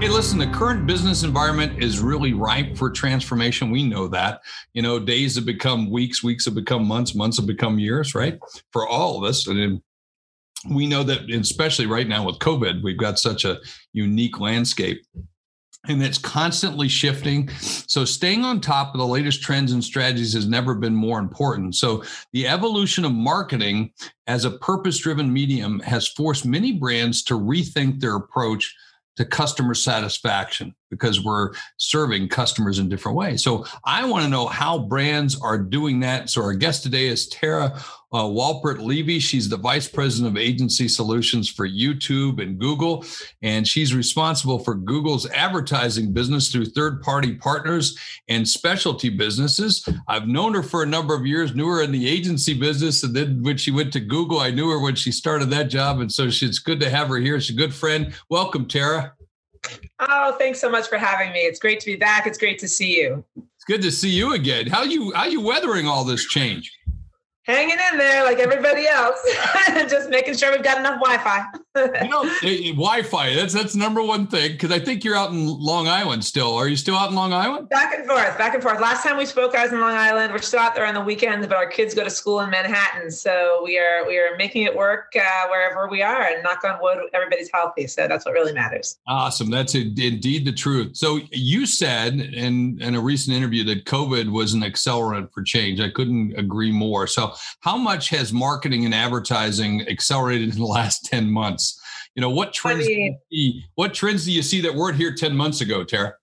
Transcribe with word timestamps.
Hey, 0.00 0.08
listen, 0.08 0.38
the 0.38 0.46
current 0.46 0.86
business 0.86 1.24
environment 1.24 1.84
is 1.84 2.00
really 2.00 2.32
ripe 2.32 2.74
for 2.74 2.88
transformation. 2.88 3.70
We 3.70 3.86
know 3.86 4.08
that. 4.08 4.40
You 4.72 4.80
know, 4.80 4.98
days 4.98 5.34
have 5.34 5.44
become 5.44 5.90
weeks, 5.90 6.24
weeks 6.24 6.46
have 6.46 6.54
become 6.54 6.86
months, 6.86 7.14
months 7.14 7.36
have 7.36 7.46
become 7.46 7.78
years, 7.78 8.14
right? 8.14 8.38
For 8.72 8.88
all 8.88 9.18
of 9.18 9.24
us. 9.24 9.46
And 9.46 9.82
we 10.70 10.86
know 10.86 11.02
that, 11.02 11.30
especially 11.30 11.84
right 11.84 12.08
now 12.08 12.24
with 12.24 12.38
COVID, 12.38 12.82
we've 12.82 12.96
got 12.96 13.18
such 13.18 13.44
a 13.44 13.58
unique 13.92 14.40
landscape 14.40 15.04
and 15.86 16.02
it's 16.02 16.16
constantly 16.16 16.88
shifting. 16.88 17.50
So 17.58 18.06
staying 18.06 18.42
on 18.42 18.62
top 18.62 18.94
of 18.94 18.98
the 18.98 19.06
latest 19.06 19.42
trends 19.42 19.72
and 19.72 19.84
strategies 19.84 20.32
has 20.32 20.46
never 20.46 20.74
been 20.74 20.94
more 20.94 21.18
important. 21.18 21.74
So 21.74 22.04
the 22.32 22.48
evolution 22.48 23.04
of 23.04 23.12
marketing 23.12 23.92
as 24.26 24.46
a 24.46 24.50
purpose 24.50 24.98
driven 24.98 25.30
medium 25.30 25.78
has 25.80 26.08
forced 26.08 26.46
many 26.46 26.72
brands 26.72 27.22
to 27.24 27.34
rethink 27.34 28.00
their 28.00 28.16
approach 28.16 28.74
to 29.20 29.26
customer 29.26 29.74
satisfaction 29.74 30.74
because 30.90 31.24
we're 31.24 31.52
serving 31.76 32.28
customers 32.28 32.78
in 32.78 32.88
different 32.88 33.16
ways. 33.16 33.42
So 33.42 33.64
I 33.84 34.04
want 34.04 34.24
to 34.24 34.30
know 34.30 34.46
how 34.46 34.78
brands 34.78 35.40
are 35.40 35.58
doing 35.58 36.00
that. 36.00 36.28
So 36.28 36.42
our 36.42 36.52
guest 36.52 36.82
today 36.82 37.06
is 37.06 37.28
Tara 37.28 37.80
uh, 38.12 38.24
Walpert 38.24 38.84
Levy. 38.84 39.18
She's 39.18 39.48
the 39.48 39.56
vice 39.56 39.88
president 39.88 40.36
of 40.36 40.42
agency 40.42 40.88
solutions 40.88 41.48
for 41.48 41.68
YouTube 41.68 42.42
and 42.42 42.58
Google, 42.58 43.04
and 43.42 43.66
she's 43.66 43.94
responsible 43.94 44.58
for 44.58 44.74
Google's 44.74 45.28
advertising 45.30 46.12
business 46.12 46.50
through 46.50 46.66
third 46.66 47.02
party 47.02 47.34
partners 47.34 47.96
and 48.28 48.46
specialty 48.48 49.10
businesses. 49.10 49.88
I've 50.08 50.26
known 50.26 50.54
her 50.54 50.62
for 50.62 50.82
a 50.82 50.86
number 50.86 51.14
of 51.14 51.26
years, 51.26 51.54
knew 51.54 51.68
her 51.68 51.82
in 51.82 51.92
the 51.92 52.08
agency 52.08 52.54
business, 52.54 53.02
and 53.04 53.14
then 53.14 53.42
when 53.42 53.56
she 53.56 53.70
went 53.70 53.92
to 53.92 54.00
Google, 54.00 54.40
I 54.40 54.50
knew 54.50 54.68
her 54.70 54.80
when 54.80 54.96
she 54.96 55.12
started 55.12 55.50
that 55.50 55.68
job. 55.68 56.00
And 56.00 56.10
so 56.10 56.24
it's 56.24 56.58
good 56.58 56.80
to 56.80 56.90
have 56.90 57.08
her 57.08 57.16
here. 57.16 57.40
She's 57.40 57.56
a 57.56 57.58
good 57.58 57.74
friend. 57.74 58.12
Welcome, 58.28 58.66
Tara. 58.66 59.14
Oh, 59.98 60.36
thanks 60.38 60.60
so 60.60 60.70
much 60.70 60.88
for 60.88 60.96
having 60.96 61.32
me. 61.32 61.40
It's 61.40 61.58
great 61.58 61.80
to 61.80 61.86
be 61.86 61.96
back. 61.96 62.26
It's 62.26 62.38
great 62.38 62.58
to 62.60 62.68
see 62.68 63.00
you. 63.00 63.24
It's 63.36 63.64
good 63.66 63.82
to 63.82 63.90
see 63.90 64.08
you 64.08 64.34
again. 64.34 64.66
How 64.66 64.82
you 64.82 65.12
how 65.14 65.24
you 65.24 65.40
weathering 65.40 65.86
all 65.86 66.04
this 66.04 66.26
change? 66.26 66.72
Hanging 67.50 67.76
in 67.92 67.98
there 67.98 68.24
like 68.24 68.38
everybody 68.38 68.86
else, 68.86 69.18
just 69.88 70.08
making 70.08 70.36
sure 70.36 70.52
we've 70.52 70.62
got 70.62 70.78
enough 70.78 71.00
Wi-Fi. 71.00 71.46
you 72.02 72.08
know, 72.08 72.24
Wi-Fi. 72.74 73.34
That's 73.34 73.54
that's 73.54 73.74
number 73.74 74.02
one 74.02 74.26
thing 74.26 74.52
because 74.52 74.70
I 74.70 74.78
think 74.78 75.04
you're 75.04 75.16
out 75.16 75.30
in 75.30 75.46
Long 75.46 75.88
Island 75.88 76.24
still. 76.24 76.54
Are 76.54 76.68
you 76.68 76.76
still 76.76 76.96
out 76.96 77.10
in 77.10 77.14
Long 77.14 77.32
Island? 77.32 77.68
Back 77.68 77.94
and 77.94 78.06
forth, 78.06 78.36
back 78.38 78.54
and 78.54 78.62
forth. 78.62 78.80
Last 78.80 79.04
time 79.04 79.16
we 79.16 79.26
spoke, 79.26 79.54
I 79.54 79.64
was 79.64 79.72
in 79.72 79.80
Long 79.80 79.94
Island. 79.94 80.32
We're 80.32 80.40
still 80.40 80.60
out 80.60 80.74
there 80.74 80.86
on 80.86 80.94
the 80.94 81.00
weekends, 81.00 81.46
but 81.46 81.56
our 81.56 81.68
kids 81.68 81.94
go 81.94 82.04
to 82.04 82.10
school 82.10 82.40
in 82.40 82.50
Manhattan, 82.50 83.10
so 83.10 83.60
we 83.64 83.78
are 83.78 84.06
we 84.06 84.18
are 84.18 84.36
making 84.36 84.62
it 84.62 84.74
work 84.76 85.12
uh, 85.16 85.46
wherever 85.48 85.88
we 85.88 86.02
are. 86.02 86.22
And 86.22 86.42
knock 86.42 86.64
on 86.64 86.78
wood, 86.80 86.98
everybody's 87.12 87.50
healthy. 87.52 87.86
So 87.86 88.08
that's 88.08 88.24
what 88.24 88.34
really 88.34 88.52
matters. 88.52 88.98
Awesome. 89.06 89.50
That's 89.50 89.74
indeed 89.74 90.44
the 90.44 90.52
truth. 90.52 90.96
So 90.96 91.20
you 91.30 91.66
said 91.66 92.14
in 92.14 92.80
in 92.80 92.94
a 92.94 93.00
recent 93.00 93.36
interview 93.36 93.64
that 93.64 93.84
COVID 93.84 94.30
was 94.30 94.54
an 94.54 94.60
accelerant 94.60 95.32
for 95.32 95.42
change. 95.42 95.80
I 95.80 95.90
couldn't 95.90 96.38
agree 96.38 96.72
more. 96.72 97.06
So 97.06 97.34
how 97.60 97.76
much 97.76 98.08
has 98.10 98.32
marketing 98.32 98.84
and 98.84 98.94
advertising 98.94 99.86
accelerated 99.88 100.52
in 100.52 100.58
the 100.58 100.66
last 100.66 101.04
10 101.06 101.30
months? 101.30 101.80
You 102.14 102.22
know, 102.22 102.30
what 102.30 102.52
trends, 102.52 102.84
I 102.84 102.88
mean, 102.88 103.18
see, 103.32 103.64
what 103.76 103.94
trends 103.94 104.24
do 104.24 104.32
you 104.32 104.42
see 104.42 104.60
that 104.62 104.74
weren't 104.74 104.96
here 104.96 105.14
10 105.14 105.36
months 105.36 105.60
ago, 105.60 105.84
Tara? 105.84 106.14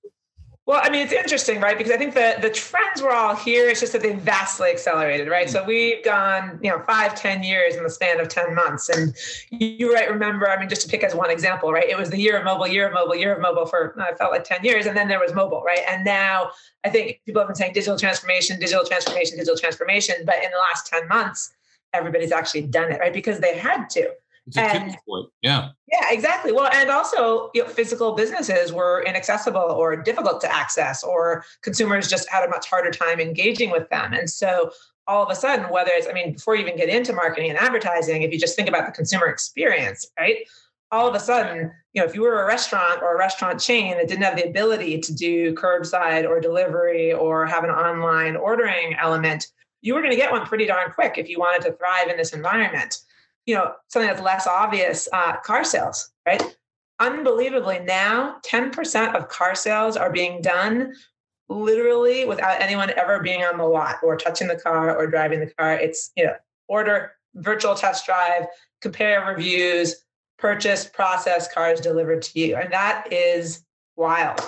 Well, 0.67 0.81
I 0.83 0.89
mean, 0.89 1.01
it's 1.01 1.13
interesting, 1.13 1.61
right? 1.61 1.77
Because 1.77 1.93
I 1.93 1.97
think 1.97 2.13
the 2.13 2.35
the 2.41 2.49
trends 2.49 3.01
were 3.01 3.13
all 3.13 3.33
here. 3.33 3.69
It's 3.69 3.79
just 3.79 3.93
that 3.93 4.01
they 4.01 4.15
vastly 4.15 4.69
accelerated, 4.69 5.29
right? 5.29 5.47
Mm-hmm. 5.47 5.55
So 5.55 5.63
we've 5.63 6.03
gone, 6.03 6.59
you 6.61 6.69
know, 6.69 6.79
five, 6.79 7.15
ten 7.15 7.41
years 7.41 7.77
in 7.77 7.83
the 7.83 7.89
span 7.89 8.19
of 8.19 8.27
10 8.27 8.53
months. 8.53 8.89
And 8.89 9.15
you 9.49 9.93
right, 9.93 10.11
remember, 10.11 10.49
I 10.49 10.59
mean, 10.59 10.67
just 10.67 10.81
to 10.81 10.89
pick 10.89 11.05
as 11.05 11.15
one 11.15 11.29
example, 11.31 11.71
right? 11.71 11.87
It 11.87 11.97
was 11.97 12.09
the 12.09 12.19
year 12.19 12.37
of 12.37 12.43
mobile, 12.43 12.67
year 12.67 12.85
of 12.85 12.93
mobile, 12.93 13.15
year 13.15 13.33
of 13.33 13.41
mobile 13.41 13.65
for 13.65 13.95
I 13.97 14.13
felt 14.15 14.33
like 14.33 14.43
10 14.43 14.65
years. 14.65 14.87
And 14.87 14.97
then 14.97 15.07
there 15.07 15.21
was 15.21 15.33
mobile, 15.33 15.63
right? 15.63 15.83
And 15.87 16.03
now 16.03 16.51
I 16.83 16.89
think 16.89 17.21
people 17.25 17.39
have 17.39 17.47
been 17.47 17.55
saying 17.55 17.71
digital 17.71 17.97
transformation, 17.97 18.59
digital 18.59 18.83
transformation, 18.83 19.37
digital 19.37 19.57
transformation. 19.57 20.15
But 20.25 20.43
in 20.43 20.51
the 20.51 20.57
last 20.57 20.87
10 20.87 21.07
months, 21.07 21.53
everybody's 21.93 22.33
actually 22.33 22.63
done 22.63 22.91
it, 22.91 22.99
right? 22.99 23.13
Because 23.13 23.39
they 23.39 23.57
had 23.57 23.89
to. 23.91 24.09
And, 24.55 24.97
yeah. 25.41 25.69
Yeah, 25.91 26.05
exactly. 26.09 26.51
Well, 26.51 26.69
and 26.73 26.89
also 26.89 27.49
you 27.53 27.63
know, 27.63 27.69
physical 27.69 28.13
businesses 28.13 28.71
were 28.71 29.03
inaccessible 29.03 29.59
or 29.59 29.95
difficult 29.95 30.41
to 30.41 30.53
access, 30.53 31.03
or 31.03 31.43
consumers 31.61 32.09
just 32.09 32.29
had 32.29 32.43
a 32.43 32.49
much 32.49 32.67
harder 32.69 32.91
time 32.91 33.19
engaging 33.19 33.71
with 33.71 33.89
them. 33.89 34.13
And 34.13 34.29
so 34.29 34.71
all 35.07 35.23
of 35.23 35.31
a 35.31 35.35
sudden, 35.35 35.69
whether 35.69 35.91
it's, 35.93 36.07
I 36.07 36.13
mean, 36.13 36.33
before 36.33 36.55
you 36.55 36.61
even 36.61 36.77
get 36.77 36.89
into 36.89 37.13
marketing 37.13 37.49
and 37.49 37.59
advertising, 37.59 38.21
if 38.21 38.31
you 38.31 38.39
just 38.39 38.55
think 38.55 38.67
about 38.67 38.85
the 38.85 38.91
consumer 38.91 39.27
experience, 39.27 40.05
right? 40.19 40.37
All 40.91 41.07
of 41.07 41.15
a 41.15 41.19
sudden, 41.19 41.71
you 41.93 42.01
know, 42.01 42.07
if 42.07 42.15
you 42.15 42.21
were 42.21 42.41
a 42.41 42.45
restaurant 42.45 43.01
or 43.01 43.15
a 43.15 43.17
restaurant 43.17 43.59
chain 43.59 43.97
that 43.97 44.07
didn't 44.07 44.23
have 44.23 44.37
the 44.37 44.47
ability 44.47 44.99
to 44.99 45.13
do 45.13 45.53
curbside 45.55 46.27
or 46.27 46.39
delivery 46.39 47.11
or 47.11 47.45
have 47.45 47.63
an 47.63 47.69
online 47.69 48.35
ordering 48.35 48.95
element, 48.99 49.47
you 49.81 49.93
were 49.93 50.01
going 50.01 50.11
to 50.11 50.17
get 50.17 50.31
one 50.31 50.45
pretty 50.45 50.65
darn 50.65 50.91
quick 50.91 51.17
if 51.17 51.29
you 51.29 51.39
wanted 51.39 51.61
to 51.63 51.73
thrive 51.73 52.09
in 52.09 52.17
this 52.17 52.33
environment. 52.33 52.99
You 53.47 53.55
know, 53.55 53.73
something 53.87 54.07
that's 54.07 54.21
less 54.21 54.45
obvious, 54.45 55.09
uh, 55.11 55.37
car 55.37 55.63
sales, 55.63 56.11
right? 56.27 56.43
Unbelievably, 56.99 57.79
now 57.79 58.37
10% 58.45 59.15
of 59.15 59.29
car 59.29 59.55
sales 59.55 59.97
are 59.97 60.11
being 60.11 60.41
done 60.41 60.93
literally 61.49 62.25
without 62.25 62.61
anyone 62.61 62.91
ever 62.97 63.21
being 63.21 63.43
on 63.43 63.57
the 63.57 63.63
lot 63.63 63.95
or 64.03 64.17
touching 64.17 64.47
the 64.47 64.59
car 64.59 64.95
or 64.95 65.07
driving 65.07 65.39
the 65.39 65.51
car. 65.57 65.73
It's, 65.73 66.11
you 66.15 66.25
know, 66.25 66.35
order, 66.67 67.13
virtual 67.35 67.73
test 67.73 68.05
drive, 68.05 68.45
compare 68.81 69.25
reviews, 69.25 69.95
purchase, 70.37 70.85
process, 70.85 71.51
cars 71.51 71.79
delivered 71.79 72.21
to 72.21 72.39
you. 72.39 72.55
And 72.55 72.71
that 72.71 73.07
is 73.11 73.63
wild. 73.97 74.39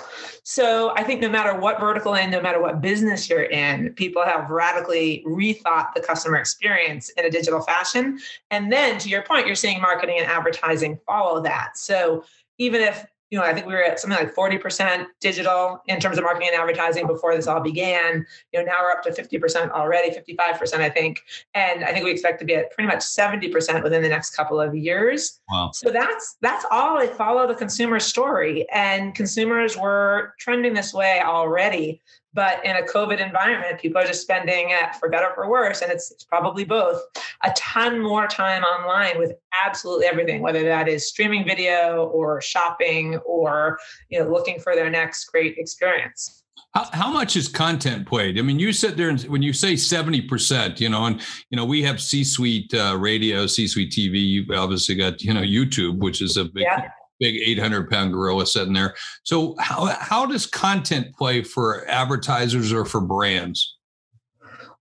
So 0.44 0.92
I 0.96 1.02
think 1.02 1.20
no 1.20 1.28
matter 1.28 1.58
what 1.58 1.80
vertical 1.80 2.14
and 2.14 2.30
no 2.30 2.40
matter 2.40 2.60
what 2.62 2.80
business 2.80 3.28
you're 3.28 3.42
in, 3.42 3.92
people 3.94 4.24
have 4.24 4.48
radically 4.48 5.22
rethought 5.26 5.92
the 5.94 6.00
customer 6.00 6.36
experience 6.36 7.10
in 7.10 7.24
a 7.24 7.30
digital 7.30 7.60
fashion. 7.60 8.18
And 8.50 8.72
then 8.72 8.98
to 9.00 9.08
your 9.08 9.22
point, 9.22 9.46
you're 9.46 9.56
seeing 9.56 9.80
marketing 9.80 10.18
and 10.18 10.26
advertising 10.26 10.98
follow 11.06 11.42
that. 11.42 11.76
So 11.76 12.24
even 12.58 12.80
if 12.80 13.04
you 13.30 13.38
know, 13.38 13.44
I 13.44 13.54
think 13.54 13.66
we 13.66 13.72
were 13.72 13.82
at 13.82 14.00
something 14.00 14.18
like 14.18 14.34
40% 14.34 15.06
digital 15.20 15.80
in 15.86 16.00
terms 16.00 16.18
of 16.18 16.24
marketing 16.24 16.48
and 16.52 16.60
advertising 16.60 17.06
before 17.06 17.34
this 17.36 17.46
all 17.46 17.60
began. 17.60 18.26
You 18.52 18.58
know, 18.58 18.66
now 18.66 18.82
we're 18.82 18.90
up 18.90 19.04
to 19.04 19.10
50% 19.10 19.70
already, 19.70 20.10
55%, 20.10 20.74
I 20.80 20.90
think. 20.90 21.22
And 21.54 21.84
I 21.84 21.92
think 21.92 22.04
we 22.04 22.10
expect 22.10 22.40
to 22.40 22.44
be 22.44 22.56
at 22.56 22.72
pretty 22.72 22.88
much 22.88 23.00
70% 23.00 23.84
within 23.84 24.02
the 24.02 24.08
next 24.08 24.36
couple 24.36 24.60
of 24.60 24.74
years. 24.74 25.40
Wow. 25.48 25.70
So 25.72 25.90
that's 25.90 26.38
that's 26.40 26.66
all 26.72 26.98
they 26.98 27.06
follow 27.06 27.46
the 27.46 27.54
consumer 27.54 28.00
story. 28.00 28.68
And 28.72 29.14
consumers 29.14 29.76
were 29.76 30.34
trending 30.40 30.74
this 30.74 30.92
way 30.92 31.20
already. 31.24 32.02
But 32.32 32.64
in 32.64 32.76
a 32.76 32.82
COVID 32.82 33.24
environment, 33.24 33.80
people 33.80 34.00
are 34.00 34.06
just 34.06 34.22
spending, 34.22 34.72
uh, 34.72 34.92
for 34.92 35.08
better 35.08 35.32
for 35.34 35.48
worse, 35.48 35.82
and 35.82 35.90
it's, 35.90 36.10
it's 36.12 36.24
probably 36.24 36.64
both, 36.64 37.02
a 37.42 37.52
ton 37.56 38.00
more 38.00 38.26
time 38.28 38.62
online 38.62 39.18
with 39.18 39.32
absolutely 39.64 40.06
everything, 40.06 40.40
whether 40.40 40.62
that 40.62 40.88
is 40.88 41.08
streaming 41.08 41.44
video 41.44 42.06
or 42.06 42.40
shopping 42.40 43.16
or 43.18 43.78
you 44.10 44.20
know 44.20 44.30
looking 44.30 44.60
for 44.60 44.74
their 44.74 44.90
next 44.90 45.24
great 45.26 45.56
experience. 45.58 46.44
How, 46.72 46.88
how 46.92 47.10
much 47.10 47.36
is 47.36 47.48
content 47.48 48.06
played? 48.06 48.38
I 48.38 48.42
mean, 48.42 48.60
you 48.60 48.72
sit 48.72 48.96
there 48.96 49.08
and 49.08 49.20
when 49.22 49.42
you 49.42 49.52
say 49.52 49.72
70%, 49.74 50.78
you 50.78 50.88
know, 50.88 51.06
and, 51.06 51.20
you 51.50 51.56
know, 51.56 51.64
we 51.64 51.82
have 51.82 52.00
C 52.00 52.22
suite 52.22 52.72
uh, 52.72 52.96
radio, 52.96 53.48
C 53.48 53.66
suite 53.66 53.90
TV. 53.90 54.24
You've 54.24 54.50
obviously 54.50 54.94
got, 54.94 55.20
you 55.20 55.34
know, 55.34 55.40
YouTube, 55.40 55.98
which 55.98 56.22
is 56.22 56.36
a 56.36 56.44
big, 56.44 56.62
yeah 56.62 56.90
big 57.20 57.36
800 57.36 57.88
pound 57.88 58.12
gorilla 58.12 58.46
sitting 58.46 58.72
there. 58.72 58.96
So 59.22 59.54
how, 59.60 59.86
how 60.00 60.26
does 60.26 60.46
content 60.46 61.14
play 61.16 61.42
for 61.42 61.86
advertisers 61.88 62.72
or 62.72 62.84
for 62.84 63.00
brands? 63.00 63.76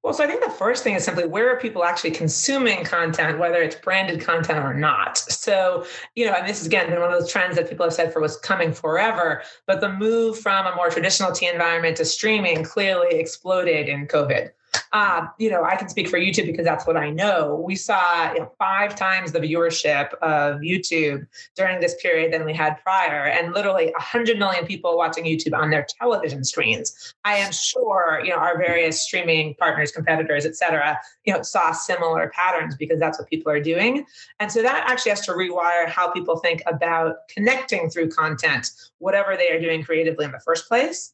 Well, 0.01 0.13
so 0.13 0.23
I 0.23 0.27
think 0.27 0.41
the 0.41 0.49
first 0.49 0.81
thing 0.81 0.95
is 0.95 1.03
simply 1.03 1.27
where 1.27 1.53
are 1.53 1.59
people 1.59 1.83
actually 1.83 2.11
consuming 2.11 2.85
content, 2.85 3.37
whether 3.37 3.61
it's 3.61 3.75
branded 3.75 4.21
content 4.21 4.59
or 4.59 4.73
not. 4.73 5.17
So, 5.17 5.85
you 6.15 6.25
know, 6.25 6.31
and 6.31 6.47
this 6.47 6.59
has 6.59 6.67
again 6.67 6.89
been 6.89 7.01
one 7.01 7.11
of 7.11 7.19
those 7.19 7.29
trends 7.29 7.57
that 7.57 7.67
people 7.67 7.85
have 7.85 7.93
said 7.93 8.13
for 8.13 8.21
was 8.21 8.37
coming 8.37 8.71
forever. 8.71 9.43
But 9.67 9.81
the 9.81 9.91
move 9.91 10.39
from 10.39 10.67
a 10.67 10.75
more 10.75 10.89
traditional 10.89 11.33
T 11.33 11.47
environment 11.47 11.97
to 11.97 12.05
streaming 12.05 12.63
clearly 12.63 13.19
exploded 13.19 13.89
in 13.89 14.07
COVID 14.07 14.51
uh, 14.91 15.27
you 15.37 15.49
know, 15.49 15.63
I 15.63 15.75
can 15.75 15.89
speak 15.89 16.09
for 16.09 16.17
YouTube 16.17 16.47
because 16.47 16.65
that's 16.65 16.87
what 16.87 16.97
I 16.97 17.09
know. 17.09 17.63
We 17.65 17.75
saw 17.75 18.33
you 18.33 18.39
know, 18.39 18.51
five 18.57 18.95
times 18.95 19.31
the 19.31 19.39
viewership 19.39 20.13
of 20.15 20.61
YouTube 20.61 21.27
during 21.55 21.79
this 21.79 21.95
period 22.01 22.33
than 22.33 22.45
we 22.45 22.53
had 22.53 22.81
prior, 22.83 23.25
and 23.25 23.53
literally 23.53 23.85
100 23.85 24.37
million 24.39 24.65
people 24.65 24.97
watching 24.97 25.25
YouTube 25.25 25.57
on 25.57 25.69
their 25.69 25.85
television 25.99 26.43
screens. 26.43 27.13
I 27.25 27.35
am 27.35 27.51
sure, 27.51 28.21
you 28.23 28.31
know, 28.31 28.37
our 28.37 28.57
various 28.57 29.01
streaming 29.01 29.55
partners, 29.55 29.91
competitors, 29.91 30.45
et 30.45 30.55
cetera, 30.55 30.99
you 31.25 31.33
know, 31.33 31.41
saw 31.41 31.71
similar 31.71 32.31
patterns 32.33 32.75
because 32.75 32.99
that's 32.99 33.19
what 33.19 33.29
people 33.29 33.51
are 33.51 33.61
doing. 33.61 34.05
And 34.39 34.51
so 34.51 34.61
that 34.61 34.85
actually 34.89 35.11
has 35.11 35.25
to 35.25 35.33
rewire 35.33 35.87
how 35.87 36.11
people 36.11 36.37
think 36.37 36.63
about 36.67 37.27
connecting 37.29 37.89
through 37.89 38.09
content, 38.09 38.71
whatever 38.97 39.35
they 39.37 39.51
are 39.51 39.59
doing 39.59 39.83
creatively 39.83 40.25
in 40.25 40.31
the 40.31 40.39
first 40.39 40.67
place. 40.67 41.13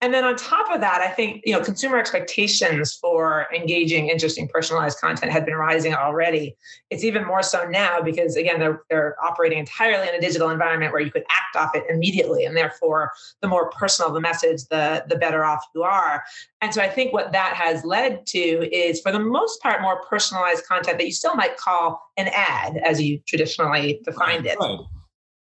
And 0.00 0.12
then 0.12 0.24
on 0.24 0.36
top 0.36 0.70
of 0.70 0.80
that, 0.82 1.00
I 1.00 1.08
think 1.08 1.42
you 1.46 1.52
know 1.54 1.62
consumer 1.62 1.98
expectations 1.98 2.92
for 2.94 3.46
engaging, 3.54 4.08
interesting, 4.08 4.48
personalized 4.48 4.98
content 4.98 5.32
had 5.32 5.46
been 5.46 5.54
rising 5.54 5.94
already. 5.94 6.56
It's 6.90 7.04
even 7.04 7.26
more 7.26 7.42
so 7.42 7.66
now 7.66 8.02
because 8.02 8.36
again 8.36 8.60
they're 8.60 8.82
they're 8.90 9.16
operating 9.24 9.58
entirely 9.58 10.06
in 10.06 10.14
a 10.14 10.20
digital 10.20 10.50
environment 10.50 10.92
where 10.92 11.00
you 11.00 11.10
could 11.10 11.24
act 11.30 11.56
off 11.56 11.74
it 11.74 11.84
immediately, 11.88 12.44
and 12.44 12.56
therefore 12.56 13.12
the 13.40 13.48
more 13.48 13.70
personal 13.70 14.12
the 14.12 14.20
message, 14.20 14.64
the 14.68 15.04
the 15.08 15.16
better 15.16 15.44
off 15.44 15.64
you 15.74 15.82
are. 15.82 16.22
And 16.60 16.74
so 16.74 16.82
I 16.82 16.88
think 16.88 17.12
what 17.12 17.32
that 17.32 17.54
has 17.54 17.84
led 17.84 18.26
to 18.26 18.38
is, 18.38 19.00
for 19.00 19.12
the 19.12 19.20
most 19.20 19.62
part, 19.62 19.80
more 19.80 20.02
personalized 20.02 20.66
content 20.66 20.98
that 20.98 21.06
you 21.06 21.12
still 21.12 21.34
might 21.34 21.56
call 21.56 22.00
an 22.16 22.28
ad, 22.32 22.76
as 22.84 23.00
you 23.00 23.20
traditionally 23.26 24.00
defined 24.04 24.44
it. 24.46 24.58
Right 24.60 24.80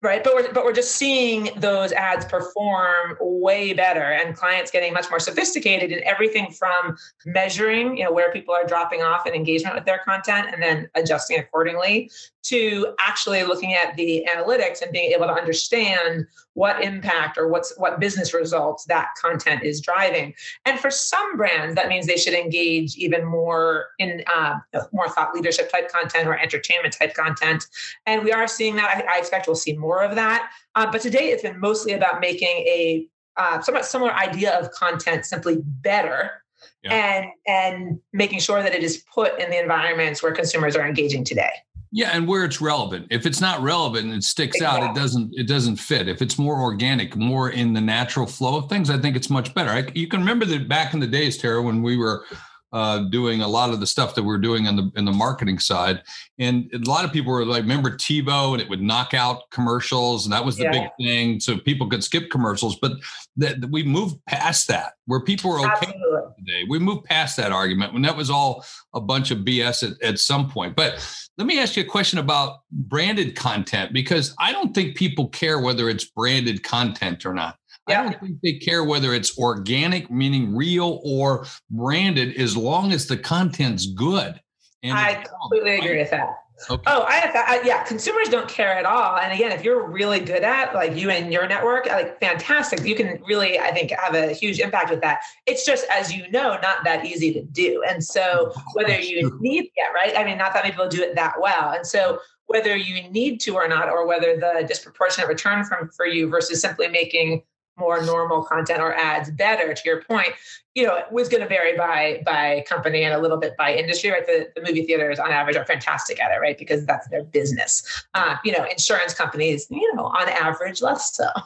right 0.04 0.24
but 0.24 0.36
we're 0.36 0.52
but 0.54 0.66
we're 0.66 0.74
just 0.74 0.96
seeing 0.96 1.50
those 1.56 1.92
ads 1.94 2.26
perform 2.26 3.16
way 3.22 3.74
better 3.74 4.02
and 4.12 4.36
clients 4.36 4.70
getting 4.70 4.94
much 4.94 5.10
more 5.10 5.20
sophisticated 5.20 5.92
in 5.92 6.04
everything 6.04 6.52
from 6.52 6.96
measuring 7.26 7.98
you 7.98 8.04
know 8.04 8.12
where 8.12 8.32
people 8.32 8.54
are 8.54 8.66
dropping 8.66 9.02
off 9.02 9.26
in 9.26 9.34
engagement 9.34 9.74
with 9.74 9.86
their 9.86 10.02
content 10.06 10.50
and 10.54 10.62
then 10.62 10.88
adjusting 10.94 11.40
accordingly 11.40 12.12
to 12.44 12.94
actually 13.00 13.44
looking 13.44 13.74
at 13.74 13.96
the 13.96 14.28
analytics 14.30 14.82
and 14.82 14.92
being 14.92 15.12
able 15.12 15.26
to 15.26 15.34
understand 15.34 16.28
what 16.54 16.84
impact 16.84 17.38
or 17.38 17.48
what's 17.48 17.74
what 17.78 18.00
business 18.00 18.34
results 18.34 18.86
that 18.86 19.10
content 19.20 19.64
is 19.64 19.82
driving. 19.82 20.34
And 20.66 20.80
for 20.80 20.92
some 20.92 21.38
brands 21.38 21.76
that 21.76 21.88
means 21.88 22.06
they 22.06 22.18
should 22.18 22.34
engage 22.34 22.96
even 22.98 23.26
more 23.26 23.88
in 23.98 24.24
uh, 24.34 24.60
more 24.92 25.10
thought 25.10 25.34
leadership 25.34 25.72
type 25.72 25.90
content 25.92 26.28
or 26.28 26.38
entertainment 26.38 26.96
type 27.00 27.14
content. 27.14 27.66
And 28.06 28.24
we 28.24 28.32
are 28.32 28.48
seeing 28.48 28.76
that. 28.76 29.06
I, 29.10 29.16
I 29.16 29.20
expect 29.20 29.48
we'll 29.48 29.56
see 29.56 29.76
more 29.78 30.04
of 30.04 30.16
that. 30.16 30.52
Uh, 30.76 30.92
but 30.92 31.02
today 31.02 31.30
it's 31.30 31.44
been 31.44 31.60
mostly 31.60 31.94
about 31.94 32.20
making 32.20 32.48
a 32.48 33.08
uh, 33.38 33.62
somewhat 33.62 33.86
similar 33.86 34.14
idea 34.14 34.60
of 34.60 34.70
content 34.72 35.26
simply 35.26 35.58
better 35.64 36.44
yeah. 36.84 36.94
and 36.94 37.26
and 37.48 38.00
making 38.12 38.40
sure 38.40 38.62
that 38.62 38.74
it 38.74 38.84
is 38.84 39.04
put 39.14 39.40
in 39.40 39.50
the 39.50 39.60
environments 39.60 40.22
where 40.22 40.32
consumers 40.32 40.76
are 40.76 40.86
engaging 40.86 41.24
today 41.24 41.52
yeah, 41.96 42.10
and 42.12 42.28
where 42.28 42.44
it's 42.44 42.60
relevant. 42.60 43.06
If 43.12 43.28
it's 43.28 43.40
not 43.40 43.62
relevant 43.62 44.06
and 44.06 44.16
it 44.16 44.24
sticks 44.24 44.58
exactly. 44.58 44.88
out, 44.88 44.98
it 44.98 45.00
doesn't 45.00 45.32
it 45.34 45.48
doesn't 45.48 45.76
fit. 45.76 46.08
If 46.08 46.24
it's 46.24 46.40
more 46.40 46.60
organic, 46.60 47.16
more 47.16 47.52
in 47.52 47.74
the 47.74 47.82
natural 47.82 48.26
flow 48.26 48.58
of 48.58 48.68
things, 48.68 48.90
I 48.90 48.98
think 48.98 49.16
it's 49.16 49.30
much 49.30 49.54
better. 49.54 49.70
I, 49.70 49.88
you 49.94 50.08
can 50.08 50.22
remember 50.22 50.44
that 50.46 50.68
back 50.68 50.96
in 50.96 51.00
the 51.00 51.08
days, 51.08 51.38
Tara, 51.38 51.62
when 51.62 51.84
we 51.84 51.96
were 51.96 52.26
uh, 52.72 53.04
doing 53.10 53.44
a 53.44 53.48
lot 53.48 53.70
of 53.70 53.80
the 53.80 53.86
stuff 53.86 54.16
that 54.16 54.24
we're 54.24 54.40
doing 54.40 54.68
on 54.68 54.76
the 54.76 54.92
in 54.96 55.06
the 55.06 55.12
marketing 55.12 55.60
side. 55.60 56.02
And 56.40 56.68
a 56.74 56.80
lot 56.90 57.06
of 57.06 57.14
people 57.14 57.32
were 57.32 57.46
like, 57.46 57.62
remember 57.62 57.92
TiVo, 57.92 58.54
and 58.54 58.62
it 58.62 58.68
would 58.70 58.82
knock 58.82 59.14
out 59.14 59.52
commercials, 59.52 60.26
and 60.26 60.34
that 60.34 60.44
was 60.44 60.58
the 60.58 60.64
yeah. 60.64 60.72
big 60.72 60.90
thing, 61.00 61.40
so 61.40 61.60
people 61.60 61.88
could 61.88 62.04
skip 62.04 62.32
commercials. 62.32 62.76
But 62.80 62.94
that 63.38 63.70
we 63.70 63.84
moved 63.84 64.16
past 64.26 64.68
that, 64.70 64.94
where 65.06 65.20
people 65.20 65.52
were 65.52 65.60
okay 65.60 65.94
today. 66.40 66.66
We 66.68 66.80
moved 66.80 67.06
past 67.06 67.38
that 67.38 67.52
argument 67.52 67.94
when 67.94 68.02
that 68.02 68.18
was 68.18 68.32
all 68.32 68.66
a 68.96 69.00
bunch 69.00 69.30
of 69.30 69.40
BS 69.40 69.92
at, 69.92 70.02
at 70.02 70.20
some 70.20 70.50
point. 70.50 70.76
But 70.76 71.00
let 71.38 71.48
me 71.48 71.60
ask 71.60 71.76
you 71.76 71.84
a 71.84 71.86
question 71.86 72.20
about 72.20 72.60
branded 72.72 73.36
content 73.36 73.92
because 73.92 74.36
I 74.40 74.52
don't 74.52 74.74
think 74.74 74.96
people 74.96 75.30
care 75.30 75.60
whether 75.60 75.90
it's 75.90 76.06
branded 76.06 76.64
content 76.64 77.26
or 77.26 77.34
not. 77.34 77.58
Yeah. 77.88 78.02
I 78.02 78.04
don't 78.04 78.20
think 78.22 78.42
they 78.42 78.54
care 78.54 78.84
whether 78.84 79.14
it's 79.14 79.38
organic, 79.38 80.10
meaning 80.10 80.56
real, 80.56 81.02
or 81.04 81.46
branded, 81.70 82.38
as 82.38 82.56
long 82.56 82.94
as 82.94 83.08
the 83.08 83.18
content's 83.18 83.88
good. 83.88 84.40
And 84.84 84.98
I 84.98 85.24
completely 85.24 85.78
agree 85.78 86.00
with 86.00 86.12
that. 86.12 86.30
Okay. 86.70 86.84
Oh, 86.88 87.06
I, 87.08 87.32
I, 87.48 87.62
yeah. 87.66 87.84
Consumers 87.84 88.30
don't 88.30 88.48
care 88.48 88.74
at 88.74 88.86
all. 88.86 89.18
And 89.18 89.34
again, 89.34 89.52
if 89.52 89.64
you're 89.64 89.86
really 89.86 90.20
good 90.20 90.44
at 90.44 90.74
like 90.74 90.96
you 90.96 91.10
and 91.10 91.34
your 91.34 91.48
network, 91.48 91.88
like 91.88 92.20
fantastic, 92.20 92.86
you 92.86 92.96
can 92.96 93.22
really, 93.28 93.60
I 93.60 93.72
think, 93.72 93.92
have 93.92 94.16
a 94.16 94.34
huge 94.34 94.60
impact 94.60 94.90
with 94.90 95.02
that. 95.02 95.20
It's 95.46 95.66
just, 95.66 95.86
as 95.92 96.14
you 96.14 96.30
know, 96.32 96.58
not 96.62 96.84
that 96.86 97.06
easy 97.06 97.34
to 97.34 97.42
do. 97.42 97.84
And 97.88 98.04
so, 98.04 98.54
whether 98.74 98.98
you 98.98 99.38
need, 99.42 99.70
yeah, 99.76 99.92
right. 99.94 100.18
I 100.18 100.24
mean, 100.24 100.38
not 100.38 100.54
that 100.54 100.64
many 100.64 100.72
people 100.72 100.88
do 100.88 101.02
it 101.02 101.16
that 101.16 101.36
well. 101.42 101.72
And 101.72 101.86
so, 101.86 102.20
whether 102.46 102.76
you 102.76 103.10
need 103.10 103.40
to 103.42 103.56
or 103.56 103.68
not, 103.68 103.90
or 103.90 104.06
whether 104.08 104.36
the 104.36 104.66
disproportionate 104.68 105.28
return 105.28 105.66
from 105.66 105.90
for 105.90 106.06
you 106.06 106.30
versus 106.30 106.62
simply 106.62 106.88
making 106.88 107.42
more 107.78 108.04
normal 108.06 108.44
content 108.44 108.80
or 108.80 108.94
ads 108.94 109.32
better 109.32 109.74
to 109.74 109.82
your 109.86 110.02
point 110.04 110.30
you 110.76 110.86
know 110.86 110.96
it 110.96 111.12
was 111.12 111.30
going 111.30 111.42
to 111.42 111.48
vary 111.48 111.78
by 111.78 112.22
by 112.26 112.64
company 112.68 113.04
and 113.04 113.14
a 113.14 113.20
little 113.20 113.38
bit 113.38 113.56
by 113.58 113.74
industry 113.74 114.12
right? 114.12 114.26
The, 114.26 114.48
the 114.56 114.62
movie 114.62 114.84
theaters 114.84 115.20
on 115.20 115.32
average 115.32 115.56
are 115.56 115.66
fantastic 115.66 116.22
at 116.22 116.32
it 116.32 116.40
right? 116.40 116.58
Because 116.58 116.86
that's 116.86 117.08
their 117.10 117.24
business. 117.24 117.84
Uh, 118.14 118.36
you 118.44 118.52
know 118.52 118.66
insurance 118.66 119.14
companies 119.14 119.68
you 119.70 119.96
know 119.96 120.06
on 120.06 120.30
average 120.30 120.82
less 120.82 121.16
so. 121.16 121.28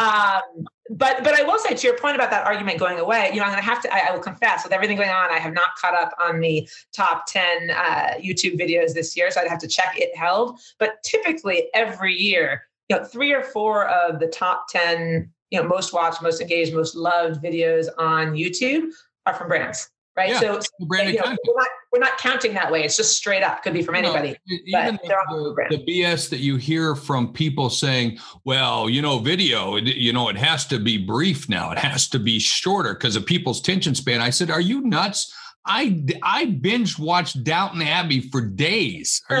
Um, 0.00 0.66
but 0.90 1.24
but 1.24 1.34
i 1.34 1.42
will 1.42 1.58
say 1.58 1.74
to 1.74 1.86
your 1.86 1.96
point 1.98 2.14
about 2.14 2.30
that 2.30 2.46
argument 2.46 2.78
going 2.78 2.98
away 2.98 3.30
you 3.32 3.38
know 3.38 3.44
i'm 3.44 3.50
going 3.50 3.62
to 3.62 3.68
have 3.68 3.82
to 3.82 3.92
I, 3.92 4.08
I, 4.08 4.12
will 4.12 4.22
confess 4.22 4.62
with 4.62 4.72
everything 4.72 4.96
going 4.96 5.10
on 5.10 5.30
i 5.30 5.38
have 5.38 5.52
not 5.52 5.74
caught 5.76 5.94
up 5.94 6.12
on 6.20 6.38
the 6.38 6.68
top 6.92 7.26
10 7.26 7.70
uh, 7.70 8.14
youtube 8.20 8.60
videos 8.60 8.92
this 8.94 9.16
year 9.16 9.30
so 9.30 9.40
i'd 9.40 9.48
have 9.48 9.58
to 9.60 9.68
check 9.68 9.94
it 9.96 10.16
held. 10.16 10.60
But 10.78 11.02
typically 11.02 11.68
every 11.74 12.14
year 12.14 12.62
you 12.88 12.96
know 12.96 13.04
three 13.04 13.32
or 13.32 13.42
four 13.42 13.88
of 13.88 14.20
the 14.20 14.28
top 14.28 14.68
10 14.68 15.30
you 15.50 15.60
know 15.60 15.66
most 15.66 15.92
watched 15.92 16.22
most 16.22 16.40
engaged 16.40 16.74
most 16.74 16.94
loved 16.94 17.42
videos 17.42 17.86
on 17.98 18.32
youtube 18.32 18.90
are 19.26 19.34
from 19.34 19.48
brands 19.48 19.90
right? 20.16 20.30
Yeah, 20.30 20.40
so 20.40 20.60
branded 20.86 21.14
you 21.14 21.20
know, 21.20 21.24
content. 21.24 21.40
We're, 21.46 21.60
not, 21.60 21.68
we're 21.92 22.00
not 22.00 22.18
counting 22.18 22.54
that 22.54 22.72
way. 22.72 22.82
It's 22.82 22.96
just 22.96 23.16
straight 23.16 23.42
up. 23.42 23.62
Could 23.62 23.74
be 23.74 23.82
from 23.82 23.94
anybody 23.94 24.36
no, 24.68 24.80
even 24.80 24.98
the, 25.02 25.66
the, 25.70 25.84
bs 25.84 26.30
that 26.30 26.38
you 26.38 26.56
hear 26.56 26.94
from 26.94 27.32
people 27.32 27.70
saying 27.70 28.18
well 28.44 28.88
you 28.88 29.02
know 29.02 29.18
video 29.18 29.76
you 29.76 30.12
know 30.12 30.28
it 30.28 30.36
has 30.36 30.66
to 30.66 30.78
be 30.78 30.96
brief 30.98 31.48
now. 31.48 31.70
It 31.70 31.78
has 31.78 32.08
to 32.08 32.18
be 32.18 32.38
shorter 32.38 32.94
because 32.94 33.16
of 33.16 33.26
people's 33.26 33.60
attention 33.60 33.94
span. 33.94 34.20
I 34.20 34.30
said 34.30 34.50
are 34.50 34.60
you 34.60 34.80
nuts? 34.80 35.32
I 35.66 36.04
i 36.22 36.46
binge 36.46 36.98
watched 36.98 37.44
downton 37.44 37.82
abbey 37.82 38.20
for 38.20 38.40
days. 38.40 39.22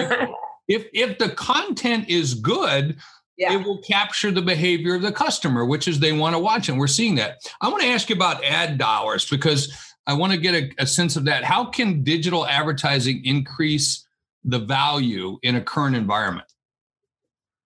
If 0.68 0.86
if 0.92 1.18
the 1.18 1.28
content 1.28 2.08
is 2.08 2.34
good 2.34 2.98
yeah. 3.36 3.52
it 3.52 3.64
will 3.64 3.78
capture 3.78 4.30
the 4.30 4.42
behavior 4.42 4.94
of 4.94 5.02
the 5.02 5.12
customer, 5.12 5.64
which 5.64 5.88
is 5.88 6.00
they 6.00 6.12
want 6.12 6.34
to 6.34 6.38
watch. 6.38 6.68
And 6.68 6.78
we're 6.78 6.86
seeing 6.86 7.14
that. 7.16 7.38
I 7.60 7.68
want 7.68 7.82
to 7.82 7.88
ask 7.88 8.08
you 8.08 8.16
about 8.16 8.44
ad 8.44 8.78
dollars 8.78 9.28
because 9.28 9.72
I 10.06 10.14
want 10.14 10.32
to 10.32 10.38
get 10.38 10.54
a, 10.54 10.82
a 10.82 10.86
sense 10.86 11.16
of 11.16 11.24
that. 11.24 11.44
How 11.44 11.64
can 11.64 12.02
digital 12.02 12.46
advertising 12.46 13.24
increase 13.24 14.06
the 14.44 14.58
value 14.58 15.38
in 15.42 15.56
a 15.56 15.60
current 15.60 15.96
environment? 15.96 16.46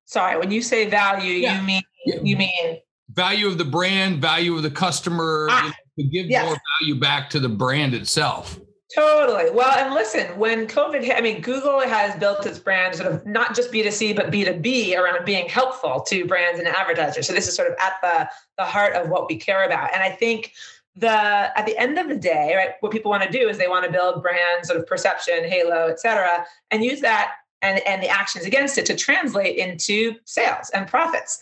Sorry, 0.06 0.38
when 0.38 0.50
you 0.50 0.62
say 0.62 0.88
value, 0.88 1.34
yeah. 1.34 1.60
you 1.60 1.66
mean 1.66 1.82
you 2.22 2.36
mean 2.36 2.80
value 3.12 3.46
of 3.46 3.58
the 3.58 3.64
brand, 3.64 4.20
value 4.20 4.56
of 4.56 4.62
the 4.62 4.70
customer, 4.70 5.46
ah, 5.50 5.62
you 5.62 5.68
know, 5.68 5.74
to 5.98 6.02
give 6.04 6.26
yes. 6.30 6.44
more 6.46 6.56
value 6.80 6.98
back 6.98 7.30
to 7.30 7.40
the 7.40 7.48
brand 7.48 7.94
itself. 7.94 8.58
Totally. 8.94 9.50
Well, 9.50 9.70
and 9.78 9.94
listen, 9.94 10.36
when 10.36 10.66
COVID 10.66 11.04
hit, 11.04 11.16
I 11.16 11.20
mean, 11.20 11.40
Google 11.42 11.80
has 11.80 12.18
built 12.18 12.44
its 12.44 12.58
brand 12.58 12.96
sort 12.96 13.12
of 13.12 13.24
not 13.24 13.54
just 13.54 13.70
B2C, 13.70 14.16
but 14.16 14.32
B2B 14.32 14.98
around 14.98 15.24
being 15.24 15.48
helpful 15.48 16.00
to 16.08 16.24
brands 16.24 16.58
and 16.58 16.66
advertisers. 16.66 17.28
So 17.28 17.32
this 17.32 17.46
is 17.46 17.54
sort 17.54 17.70
of 17.70 17.76
at 17.78 17.94
the, 18.02 18.28
the 18.58 18.64
heart 18.64 18.94
of 18.94 19.08
what 19.08 19.28
we 19.28 19.36
care 19.36 19.64
about. 19.64 19.94
And 19.94 20.02
I 20.02 20.10
think 20.10 20.52
the 20.96 21.08
at 21.08 21.66
the 21.66 21.78
end 21.78 21.98
of 21.98 22.08
the 22.08 22.16
day, 22.16 22.54
right, 22.56 22.70
what 22.80 22.90
people 22.90 23.12
want 23.12 23.22
to 23.22 23.30
do 23.30 23.48
is 23.48 23.58
they 23.58 23.68
want 23.68 23.84
to 23.84 23.92
build 23.92 24.22
brand 24.22 24.66
sort 24.66 24.80
of 24.80 24.86
perception, 24.88 25.44
halo, 25.44 25.86
et 25.86 26.00
cetera, 26.00 26.44
and 26.72 26.82
use 26.82 27.00
that 27.00 27.34
and, 27.62 27.80
and 27.86 28.02
the 28.02 28.08
actions 28.08 28.44
against 28.44 28.76
it 28.76 28.86
to 28.86 28.96
translate 28.96 29.56
into 29.56 30.16
sales 30.24 30.70
and 30.70 30.88
profits. 30.88 31.40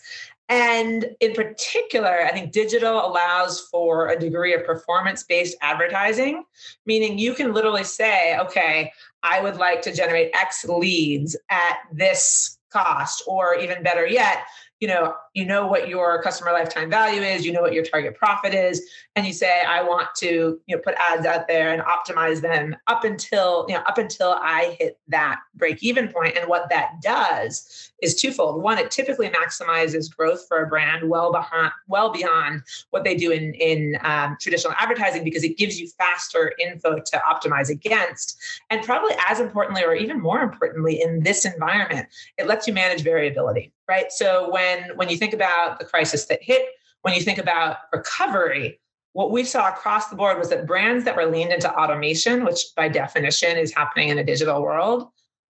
And 0.49 1.15
in 1.19 1.33
particular, 1.33 2.25
I 2.25 2.31
think 2.31 2.51
digital 2.51 3.05
allows 3.05 3.61
for 3.71 4.09
a 4.09 4.19
degree 4.19 4.55
of 4.55 4.65
performance 4.65 5.23
based 5.23 5.55
advertising, 5.61 6.43
meaning 6.87 7.19
you 7.19 7.35
can 7.35 7.53
literally 7.53 7.83
say, 7.83 8.37
okay, 8.39 8.91
I 9.21 9.41
would 9.41 9.57
like 9.57 9.83
to 9.83 9.93
generate 9.93 10.35
X 10.35 10.65
leads 10.65 11.37
at 11.51 11.77
this 11.93 12.57
cost, 12.71 13.23
or 13.27 13.55
even 13.55 13.83
better 13.83 14.07
yet, 14.07 14.43
you 14.79 14.87
know 14.87 15.13
you 15.33 15.45
know 15.45 15.67
what 15.67 15.87
your 15.89 16.21
customer 16.21 16.51
lifetime 16.51 16.89
value 16.89 17.21
is 17.21 17.45
you 17.45 17.51
know 17.51 17.61
what 17.61 17.73
your 17.73 17.83
target 17.83 18.15
profit 18.15 18.53
is 18.53 18.89
and 19.15 19.25
you 19.25 19.33
say 19.33 19.61
i 19.67 19.83
want 19.83 20.07
to 20.15 20.59
you 20.65 20.75
know 20.75 20.81
put 20.81 20.95
ads 20.97 21.25
out 21.25 21.47
there 21.47 21.73
and 21.73 21.81
optimize 21.83 22.41
them 22.41 22.75
up 22.87 23.03
until 23.03 23.65
you 23.67 23.75
know 23.75 23.81
up 23.81 23.97
until 23.97 24.37
i 24.41 24.75
hit 24.79 24.97
that 25.07 25.39
break 25.55 25.83
even 25.83 26.05
point. 26.05 26.15
point 26.15 26.37
and 26.37 26.49
what 26.49 26.69
that 26.69 26.93
does 27.01 27.88
is 28.01 28.15
twofold. 28.15 28.61
One 28.61 28.77
it 28.77 28.91
typically 28.91 29.29
maximizes 29.29 30.15
growth 30.15 30.47
for 30.47 30.63
a 30.63 30.67
brand 30.67 31.09
well 31.09 31.31
behind 31.31 31.71
well 31.87 32.11
beyond 32.11 32.63
what 32.91 33.03
they 33.03 33.15
do 33.15 33.31
in 33.31 33.53
in 33.55 33.97
um, 34.01 34.37
traditional 34.39 34.73
advertising 34.77 35.23
because 35.23 35.43
it 35.43 35.57
gives 35.57 35.79
you 35.79 35.87
faster 35.97 36.53
info 36.59 36.99
to 36.99 37.21
optimize 37.27 37.69
against. 37.69 38.37
And 38.69 38.83
probably 38.83 39.13
as 39.27 39.39
importantly 39.39 39.83
or 39.83 39.93
even 39.93 40.19
more 40.19 40.41
importantly 40.41 41.01
in 41.01 41.23
this 41.23 41.45
environment 41.45 42.07
it 42.37 42.47
lets 42.47 42.67
you 42.67 42.73
manage 42.73 43.01
variability 43.01 43.71
right? 43.89 44.11
So 44.11 44.49
when 44.51 44.95
when 44.95 45.09
you 45.09 45.17
think 45.17 45.33
about 45.33 45.79
the 45.79 45.85
crisis 45.85 46.25
that 46.25 46.41
hit 46.41 46.63
when 47.01 47.13
you 47.13 47.21
think 47.21 47.39
about 47.39 47.77
recovery 47.91 48.79
what 49.13 49.31
we 49.31 49.43
saw 49.43 49.69
across 49.69 50.07
the 50.07 50.15
board 50.15 50.37
was 50.37 50.49
that 50.49 50.67
brands 50.67 51.03
that 51.03 51.15
were 51.15 51.25
leaned 51.25 51.51
into 51.51 51.73
automation 51.73 52.45
which 52.45 52.61
by 52.75 52.87
definition 52.87 53.57
is 53.57 53.73
happening 53.73 54.09
in 54.09 54.19
a 54.19 54.23
digital 54.23 54.61
world 54.61 55.07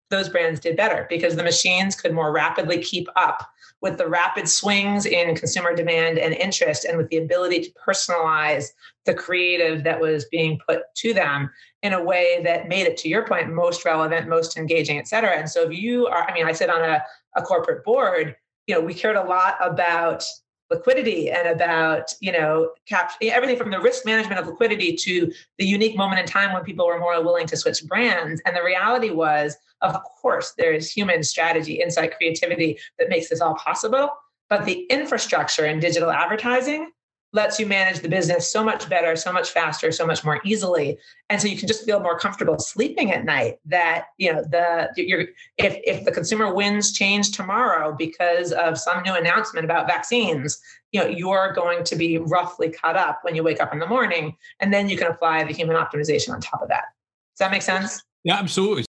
those 0.10 0.30
brands 0.30 0.60
did 0.60 0.75
better 0.75 1.06
because 1.10 1.36
the 1.36 1.44
machines 1.44 1.96
could 1.96 2.13
more 2.13 2.32
rapidly 2.32 2.82
keep 2.82 3.08
up 3.16 3.50
with 3.82 3.98
the 3.98 4.08
rapid 4.08 4.48
swings 4.50 5.06
in 5.06 5.36
consumer 5.36 5.74
demand 5.74 6.18
and 6.18 6.34
interest 6.34 6.84
and 6.84 6.98
with 6.98 7.10
the 7.10 7.18
ability 7.18 7.62
to 7.62 7.72
personalize 7.88 8.70
the 9.06 9.13
creative 9.13 9.84
that 9.84 10.00
was 10.00 10.25
being 10.25 10.60
put 10.68 10.82
to 10.96 11.13
them 11.13 11.50
in 11.82 11.94
a 11.94 12.04
way 12.04 12.42
that 12.44 12.68
made 12.68 12.86
it 12.86 12.98
to 12.98 13.08
your 13.08 13.25
point 13.25 13.50
most 13.54 13.86
relevant 13.86 14.28
most 14.28 14.58
engaging 14.58 14.98
et 14.98 15.08
cetera. 15.08 15.38
And 15.38 15.50
so 15.50 15.70
if 15.70 15.78
you 15.78 16.08
are 16.08 16.30
i 16.30 16.34
mean 16.34 16.46
i 16.46 16.51
sit 16.51 16.70
on 16.70 16.82
a, 16.82 17.01
a 17.36 17.42
corporate 17.42 17.84
board 17.86 18.36
you 18.68 18.75
know 18.75 18.82
we 18.82 18.94
cared 18.94 19.16
a 19.16 19.24
lot 19.24 19.56
about 19.62 20.24
liquidity 20.70 21.30
and 21.30 21.48
about 21.48 22.14
you 22.20 22.32
know 22.32 22.72
cap- 22.88 23.14
everything 23.22 23.58
from 23.58 23.72
the 23.72 23.80
risk 23.80 24.06
management 24.06 24.40
of 24.40 24.48
liquidity 24.48 24.96
to 24.96 25.32
the 25.58 25.66
unique 25.66 25.98
moment 25.98 26.20
in 26.20 26.26
time 26.26 26.54
when 26.54 26.64
people 26.64 26.86
were 26.86 27.00
more 27.00 27.22
willing 27.24 27.48
to 27.48 27.58
switch 27.58 27.84
brands. 27.86 28.42
And 28.46 28.56
the 28.56 28.64
reality 28.64 29.10
was 29.10 29.58
of 29.82 29.98
course 30.04 30.54
there's 30.58 30.92
human 30.92 31.24
strategy 31.24 31.82
insight 31.82 32.16
creativity 32.18 32.78
that 32.98 33.10
makes 33.10 33.30
this 33.30 33.42
all 33.42 33.56
possible. 33.56 34.10
But 34.50 34.66
the 34.66 34.86
infrastructure 34.90 35.66
in 35.66 35.80
digital 35.80 36.10
advertising 36.10 36.92
lets 37.31 37.59
you 37.59 37.67
manage 37.67 38.00
the 38.00 38.09
business 38.09 38.51
so 38.51 38.63
much 38.63 38.89
better, 38.89 39.15
so 39.15 39.31
much 39.31 39.51
faster, 39.51 39.91
so 39.91 40.05
much 40.05 40.24
more 40.24 40.41
easily. 40.43 40.98
And 41.29 41.39
so 41.39 41.48
you 41.48 41.57
can 41.57 41.67
just 41.67 41.86
feel 41.86 42.00
more 42.00 42.17
comfortable 42.17 42.57
sleeping 42.57 43.12
at 43.12 43.24
night 43.24 43.59
that, 43.65 44.05
you 44.17 44.33
know, 44.33 44.41
the 44.41 44.89
you're 44.95 45.25
if 45.57 45.77
if 45.83 46.05
the 46.05 46.12
consumer 46.12 46.53
wins 46.53 46.91
change 46.91 47.31
tomorrow 47.31 47.95
because 47.98 48.51
of 48.51 48.79
some 48.79 49.03
new 49.03 49.13
announcement 49.13 49.63
about 49.63 49.88
vaccines, 49.88 50.59
you 50.91 51.00
know, 51.01 51.07
you're 51.07 51.53
going 51.53 51.83
to 51.83 51.95
be 51.95 52.17
roughly 52.17 52.69
caught 52.69 52.95
up 52.95 53.19
when 53.21 53.36
you 53.36 53.43
wake 53.43 53.62
up 53.62 53.74
in 53.74 53.79
the 53.79 53.88
morning. 53.88 54.36
And 54.59 54.74
then 54.74 54.89
you 54.89 54.98
can 54.98 55.07
apply 55.07 55.43
the 55.43 55.53
human 55.53 55.75
optimization 55.75 56.33
on 56.33 56.41
top 56.41 56.62
of 56.62 56.69
that. 56.69 56.86
Does 57.33 57.39
that 57.39 57.51
make 57.51 57.62
sense? 57.62 58.03
Yeah, 58.24 58.38
absolutely. 58.38 58.86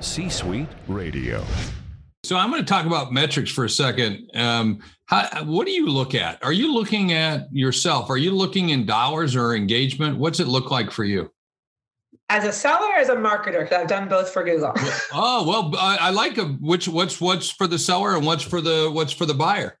C 0.00 0.30
Suite 0.30 0.68
Radio. 0.88 1.44
So 2.22 2.36
I'm 2.36 2.50
going 2.50 2.62
to 2.62 2.68
talk 2.68 2.86
about 2.86 3.12
metrics 3.12 3.50
for 3.50 3.64
a 3.64 3.70
second. 3.70 4.30
Um, 4.34 4.80
how, 5.06 5.44
what 5.44 5.66
do 5.66 5.72
you 5.72 5.86
look 5.86 6.14
at? 6.14 6.42
Are 6.44 6.52
you 6.52 6.72
looking 6.72 7.12
at 7.12 7.48
yourself? 7.50 8.10
Are 8.10 8.18
you 8.18 8.32
looking 8.32 8.70
in 8.70 8.84
dollars 8.84 9.34
or 9.34 9.54
engagement? 9.54 10.18
What's 10.18 10.38
it 10.38 10.46
look 10.46 10.70
like 10.70 10.90
for 10.90 11.04
you? 11.04 11.32
As 12.28 12.44
a 12.44 12.52
seller, 12.52 12.92
as 12.96 13.08
a 13.08 13.16
marketer, 13.16 13.62
because 13.62 13.72
I've 13.72 13.88
done 13.88 14.08
both 14.08 14.30
for 14.30 14.44
Google. 14.44 14.72
oh 15.12 15.48
well, 15.48 15.74
I, 15.76 15.96
I 16.00 16.10
like 16.10 16.38
a, 16.38 16.44
which 16.44 16.86
what's 16.86 17.20
what's 17.20 17.50
for 17.50 17.66
the 17.66 17.78
seller 17.78 18.14
and 18.14 18.24
what's 18.24 18.44
for 18.44 18.60
the 18.60 18.88
what's 18.92 19.12
for 19.12 19.26
the 19.26 19.34
buyer. 19.34 19.79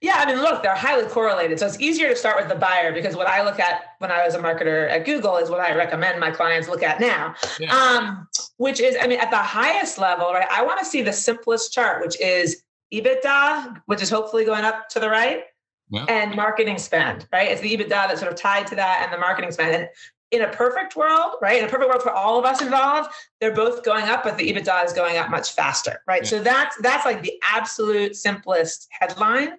Yeah, 0.00 0.14
I 0.16 0.26
mean, 0.26 0.42
look, 0.42 0.62
they're 0.62 0.74
highly 0.74 1.06
correlated. 1.06 1.58
So 1.58 1.66
it's 1.66 1.80
easier 1.80 2.08
to 2.08 2.16
start 2.16 2.36
with 2.36 2.48
the 2.48 2.54
buyer 2.54 2.92
because 2.92 3.16
what 3.16 3.26
I 3.26 3.42
look 3.42 3.60
at 3.60 3.82
when 3.98 4.10
I 4.10 4.24
was 4.24 4.34
a 4.34 4.38
marketer 4.38 4.90
at 4.90 5.04
Google 5.04 5.36
is 5.36 5.50
what 5.50 5.60
I 5.60 5.74
recommend 5.74 6.20
my 6.20 6.30
clients 6.30 6.68
look 6.68 6.82
at 6.82 7.00
now. 7.00 7.34
Yeah. 7.58 7.74
Um, 7.74 8.28
which 8.56 8.80
is, 8.80 8.96
I 9.00 9.06
mean, 9.06 9.20
at 9.20 9.30
the 9.30 9.36
highest 9.36 9.98
level, 9.98 10.32
right? 10.32 10.48
I 10.50 10.62
want 10.64 10.78
to 10.80 10.84
see 10.84 11.02
the 11.02 11.12
simplest 11.12 11.72
chart, 11.72 12.04
which 12.04 12.20
is 12.20 12.62
EBITDA, 12.92 13.82
which 13.86 14.02
is 14.02 14.10
hopefully 14.10 14.44
going 14.44 14.64
up 14.64 14.88
to 14.90 15.00
the 15.00 15.08
right, 15.08 15.44
yeah. 15.90 16.04
and 16.08 16.34
marketing 16.34 16.78
spend, 16.78 17.26
right? 17.32 17.50
It's 17.50 17.60
the 17.60 17.76
EBITDA 17.76 17.88
that's 17.88 18.20
sort 18.20 18.32
of 18.32 18.38
tied 18.38 18.66
to 18.68 18.74
that 18.76 19.02
and 19.04 19.12
the 19.12 19.18
marketing 19.18 19.50
spend. 19.52 19.74
And 19.74 19.88
in 20.32 20.42
a 20.42 20.48
perfect 20.48 20.96
world, 20.96 21.34
right? 21.42 21.58
In 21.58 21.64
a 21.64 21.68
perfect 21.68 21.88
world 21.88 22.02
for 22.02 22.10
all 22.10 22.38
of 22.38 22.44
us 22.46 22.62
involved, 22.62 23.10
they're 23.40 23.54
both 23.54 23.84
going 23.84 24.06
up, 24.06 24.24
but 24.24 24.38
the 24.38 24.50
EBITDA 24.50 24.84
is 24.84 24.92
going 24.94 25.18
up 25.18 25.30
much 25.30 25.52
faster, 25.52 26.02
right? 26.08 26.22
Yeah. 26.22 26.28
So 26.28 26.42
that's 26.42 26.76
that's 26.78 27.04
like 27.04 27.22
the 27.22 27.34
absolute 27.42 28.16
simplest 28.16 28.88
headline, 28.90 29.50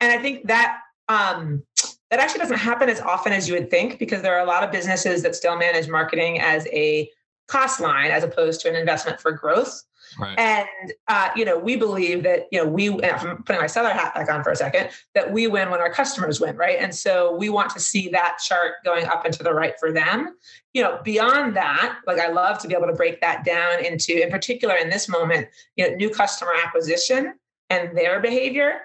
and 0.00 0.12
I 0.12 0.18
think 0.22 0.46
that 0.46 0.78
um, 1.08 1.64
that 2.10 2.20
actually 2.20 2.40
doesn't 2.40 2.58
happen 2.58 2.88
as 2.88 3.00
often 3.00 3.32
as 3.32 3.48
you 3.48 3.54
would 3.54 3.70
think 3.70 3.98
because 3.98 4.22
there 4.22 4.34
are 4.36 4.44
a 4.44 4.48
lot 4.48 4.62
of 4.62 4.70
businesses 4.70 5.22
that 5.22 5.34
still 5.34 5.56
manage 5.56 5.88
marketing 5.88 6.40
as 6.40 6.66
a 6.68 7.10
cost 7.48 7.80
line 7.80 8.12
as 8.12 8.22
opposed 8.22 8.60
to 8.60 8.68
an 8.68 8.76
investment 8.76 9.20
for 9.20 9.32
growth. 9.32 9.82
Right. 10.18 10.38
And 10.38 10.92
uh, 11.08 11.30
you 11.36 11.44
know, 11.44 11.58
we 11.58 11.76
believe 11.76 12.22
that 12.24 12.48
you 12.50 12.62
know 12.62 12.68
we. 12.68 12.90
I'm 13.02 13.42
putting 13.42 13.60
my 13.60 13.66
seller 13.66 13.90
hat 13.90 14.14
back 14.14 14.30
on 14.30 14.42
for 14.42 14.50
a 14.50 14.56
second. 14.56 14.90
That 15.14 15.32
we 15.32 15.46
win 15.46 15.70
when 15.70 15.80
our 15.80 15.92
customers 15.92 16.40
win, 16.40 16.56
right? 16.56 16.78
And 16.78 16.94
so 16.94 17.34
we 17.34 17.48
want 17.48 17.70
to 17.70 17.80
see 17.80 18.08
that 18.10 18.38
chart 18.44 18.74
going 18.84 19.06
up 19.06 19.24
and 19.24 19.34
to 19.34 19.42
the 19.42 19.54
right 19.54 19.74
for 19.78 19.92
them. 19.92 20.36
You 20.72 20.82
know, 20.82 21.00
beyond 21.04 21.56
that, 21.56 21.98
like 22.06 22.18
I 22.18 22.28
love 22.28 22.58
to 22.60 22.68
be 22.68 22.74
able 22.74 22.86
to 22.86 22.94
break 22.94 23.20
that 23.20 23.44
down 23.44 23.84
into, 23.84 24.22
in 24.22 24.30
particular, 24.30 24.76
in 24.76 24.90
this 24.90 25.08
moment, 25.08 25.48
you 25.76 25.88
know, 25.88 25.94
new 25.96 26.10
customer 26.10 26.52
acquisition 26.64 27.34
and 27.68 27.96
their 27.96 28.20
behavior 28.20 28.80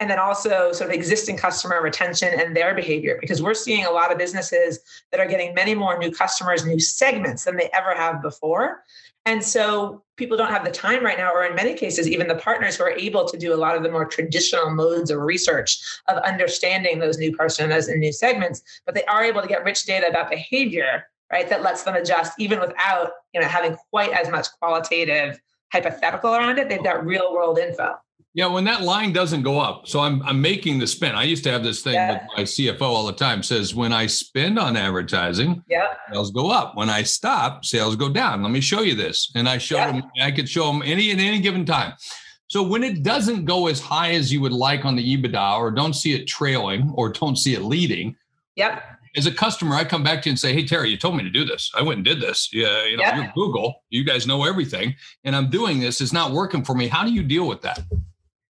and 0.00 0.08
then 0.08 0.18
also 0.18 0.72
sort 0.72 0.88
of 0.88 0.94
existing 0.94 1.36
customer 1.36 1.80
retention 1.82 2.40
and 2.40 2.56
their 2.56 2.74
behavior 2.74 3.18
because 3.20 3.42
we're 3.42 3.54
seeing 3.54 3.84
a 3.84 3.90
lot 3.90 4.10
of 4.10 4.18
businesses 4.18 4.80
that 5.10 5.20
are 5.20 5.26
getting 5.26 5.54
many 5.54 5.74
more 5.74 5.98
new 5.98 6.10
customers 6.10 6.64
new 6.64 6.80
segments 6.80 7.44
than 7.44 7.56
they 7.56 7.68
ever 7.72 7.94
have 7.94 8.22
before 8.22 8.82
and 9.30 9.44
so 9.44 10.02
people 10.16 10.36
don't 10.36 10.50
have 10.50 10.64
the 10.64 10.72
time 10.72 11.04
right 11.04 11.16
now, 11.16 11.32
or 11.32 11.44
in 11.44 11.54
many 11.54 11.72
cases, 11.72 12.08
even 12.08 12.26
the 12.26 12.34
partners 12.34 12.74
who 12.74 12.82
are 12.82 12.90
able 12.90 13.24
to 13.28 13.38
do 13.38 13.54
a 13.54 13.62
lot 13.64 13.76
of 13.76 13.84
the 13.84 13.90
more 13.90 14.04
traditional 14.04 14.70
modes 14.70 15.08
of 15.08 15.20
research 15.20 15.78
of 16.08 16.18
understanding 16.24 16.98
those 16.98 17.16
new 17.16 17.30
personas 17.36 17.88
and 17.88 18.00
new 18.00 18.12
segments, 18.12 18.60
but 18.84 18.94
they 18.96 19.04
are 19.04 19.22
able 19.22 19.40
to 19.40 19.46
get 19.46 19.62
rich 19.62 19.86
data 19.86 20.08
about 20.08 20.30
behavior, 20.30 21.04
right? 21.30 21.48
That 21.48 21.62
lets 21.62 21.84
them 21.84 21.94
adjust 21.94 22.32
even 22.40 22.58
without, 22.58 23.12
you 23.32 23.40
know, 23.40 23.46
having 23.46 23.76
quite 23.90 24.10
as 24.10 24.28
much 24.28 24.48
qualitative 24.58 25.40
hypothetical 25.72 26.34
around 26.34 26.58
it. 26.58 26.68
They've 26.68 26.82
got 26.82 27.06
real 27.06 27.32
world 27.32 27.60
info. 27.60 27.94
Yeah, 28.32 28.46
when 28.46 28.64
that 28.64 28.82
line 28.82 29.12
doesn't 29.12 29.42
go 29.42 29.58
up, 29.58 29.88
so 29.88 30.00
I'm 30.00 30.22
I'm 30.22 30.40
making 30.40 30.78
the 30.78 30.86
spend. 30.86 31.16
I 31.16 31.24
used 31.24 31.42
to 31.44 31.50
have 31.50 31.64
this 31.64 31.82
thing 31.82 31.94
yeah. 31.94 32.12
with 32.12 32.22
my 32.36 32.42
CFO 32.44 32.82
all 32.82 33.06
the 33.06 33.12
time. 33.12 33.42
Says 33.42 33.74
when 33.74 33.92
I 33.92 34.06
spend 34.06 34.56
on 34.56 34.76
advertising, 34.76 35.64
yeah, 35.68 35.88
sales 36.12 36.30
go 36.30 36.48
up. 36.48 36.76
When 36.76 36.88
I 36.88 37.02
stop, 37.02 37.64
sales 37.64 37.96
go 37.96 38.08
down. 38.08 38.42
Let 38.42 38.52
me 38.52 38.60
show 38.60 38.82
you 38.82 38.94
this, 38.94 39.32
and 39.34 39.48
I 39.48 39.58
show 39.58 39.78
yeah. 39.78 39.92
them. 39.92 40.02
I 40.22 40.30
could 40.30 40.48
show 40.48 40.66
them 40.70 40.80
any 40.84 41.10
at 41.10 41.18
any 41.18 41.40
given 41.40 41.66
time. 41.66 41.94
So 42.46 42.62
when 42.62 42.84
it 42.84 43.02
doesn't 43.02 43.46
go 43.46 43.66
as 43.66 43.80
high 43.80 44.12
as 44.12 44.32
you 44.32 44.40
would 44.42 44.52
like 44.52 44.84
on 44.84 44.94
the 44.94 45.16
EBITDA, 45.16 45.58
or 45.58 45.72
don't 45.72 45.94
see 45.94 46.14
it 46.14 46.26
trailing, 46.26 46.92
or 46.94 47.08
don't 47.08 47.36
see 47.36 47.54
it 47.54 47.62
leading, 47.62 48.16
yep. 48.54 48.84
As 49.16 49.26
a 49.26 49.32
customer, 49.32 49.74
I 49.74 49.82
come 49.82 50.04
back 50.04 50.22
to 50.22 50.28
you 50.28 50.34
and 50.34 50.38
say, 50.38 50.52
"Hey 50.52 50.64
Terry, 50.64 50.88
you 50.88 50.96
told 50.96 51.16
me 51.16 51.24
to 51.24 51.30
do 51.30 51.44
this. 51.44 51.72
I 51.76 51.82
went 51.82 51.96
and 51.96 52.04
did 52.04 52.20
this. 52.20 52.48
Yeah, 52.52 52.84
you 52.84 52.96
know, 52.96 53.02
yep. 53.02 53.16
you're 53.16 53.32
Google. 53.34 53.82
You 53.90 54.04
guys 54.04 54.24
know 54.24 54.44
everything, 54.44 54.94
and 55.24 55.34
I'm 55.34 55.50
doing 55.50 55.80
this. 55.80 56.00
It's 56.00 56.12
not 56.12 56.30
working 56.30 56.64
for 56.64 56.76
me. 56.76 56.86
How 56.86 57.04
do 57.04 57.12
you 57.12 57.24
deal 57.24 57.48
with 57.48 57.60
that?" 57.62 57.80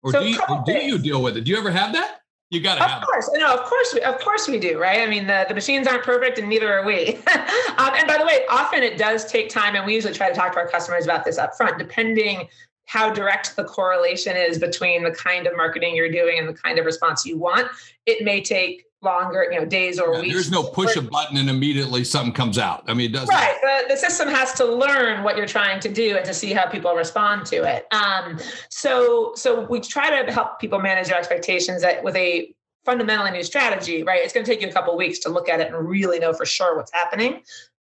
Or, 0.03 0.13
so 0.13 0.23
do, 0.23 0.29
you, 0.29 0.39
or 0.49 0.63
do 0.65 0.73
you 0.73 0.99
deal 0.99 1.23
with 1.23 1.37
it? 1.37 1.43
Do 1.43 1.51
you 1.51 1.59
ever 1.59 1.71
have 1.71 1.93
that? 1.93 2.21
You 2.51 2.61
got 2.61 2.77
to 2.77 2.83
have. 2.83 3.03
Of 3.03 3.09
course, 3.09 3.29
it. 3.29 3.39
no, 3.39 3.55
of 3.55 3.65
course, 3.67 3.93
we, 3.95 4.01
of 4.01 4.19
course 4.21 4.49
we 4.49 4.59
do, 4.59 4.79
right? 4.79 5.01
I 5.01 5.07
mean, 5.07 5.27
the, 5.27 5.45
the 5.49 5.55
machines 5.55 5.87
aren't 5.87 6.03
perfect, 6.03 6.39
and 6.39 6.49
neither 6.49 6.73
are 6.73 6.85
we. 6.85 7.15
um, 7.17 7.93
and 7.95 8.07
by 8.07 8.17
the 8.19 8.25
way, 8.25 8.41
often 8.49 8.83
it 8.83 8.97
does 8.97 9.27
take 9.27 9.51
time, 9.51 9.75
and 9.75 9.85
we 9.85 9.95
usually 9.95 10.15
try 10.15 10.31
to 10.31 10.35
talk 10.35 10.53
to 10.53 10.59
our 10.59 10.69
customers 10.69 11.05
about 11.05 11.25
this 11.25 11.37
up 11.37 11.57
front, 11.57 11.79
depending 11.79 12.49
how 12.87 13.13
direct 13.13 13.55
the 13.57 13.65
correlation 13.65 14.35
is 14.35 14.59
between 14.59 15.05
the 15.05 15.11
kind 15.11 15.47
of 15.47 15.55
marketing 15.55 15.95
you're 15.95 16.11
doing 16.11 16.39
and 16.39 16.49
the 16.49 16.55
kind 16.55 16.79
of 16.79 16.87
response 16.87 17.27
you 17.27 17.37
want. 17.37 17.69
It 18.07 18.25
may 18.25 18.41
take 18.41 18.85
longer, 19.03 19.49
you 19.51 19.59
know, 19.59 19.65
days 19.65 19.99
or 19.99 20.15
yeah, 20.15 20.21
weeks. 20.21 20.35
There's 20.35 20.51
no 20.51 20.63
push 20.65 20.97
a 20.97 21.03
button 21.03 21.37
and 21.37 21.49
immediately 21.49 22.05
something 22.05 22.33
comes 22.33 22.59
out. 22.59 22.85
I 22.89 22.95
mean, 22.95 23.11
it 23.11 23.13
doesn't. 23.13 23.35
Right. 23.35 23.57
The, 23.63 23.95
the 23.95 23.97
system 23.97 24.29
has 24.29 24.53
to 24.55 24.65
learn 24.65 25.23
what 25.23 25.37
you're 25.37 25.47
trying 25.47 25.81
to 25.81 25.89
do 25.89 26.17
and 26.17 26.25
to 26.27 26.35
see 26.35 26.53
how 26.53 26.67
people 26.67 26.93
respond 26.95 27.47
to 27.47 27.63
it. 27.63 27.87
Um, 27.93 28.39
so, 28.71 29.33
so 29.37 29.67
we 29.67 29.81
try 29.81 30.23
to 30.23 30.33
help 30.33 30.59
people 30.59 30.81
manage 30.81 31.09
their 31.09 31.19
expectations 31.19 31.83
that 31.83 32.03
with 32.03 32.17
a 32.17 32.55
fundamentally 32.85 33.31
new 33.31 33.43
strategy, 33.43 34.03
right? 34.03 34.21
It's 34.23 34.33
going 34.33 34.45
to 34.45 34.51
take 34.51 34.63
you 34.63 34.69
a 34.69 34.73
couple 34.73 34.97
weeks 34.97 35.19
to 35.21 35.29
look 35.29 35.49
at 35.49 35.61
it 35.61 35.73
and 35.73 35.89
really 35.89 36.19
know 36.19 36.33
for 36.33 36.47
sure 36.47 36.77
what's 36.77 36.93
happening. 36.93 37.43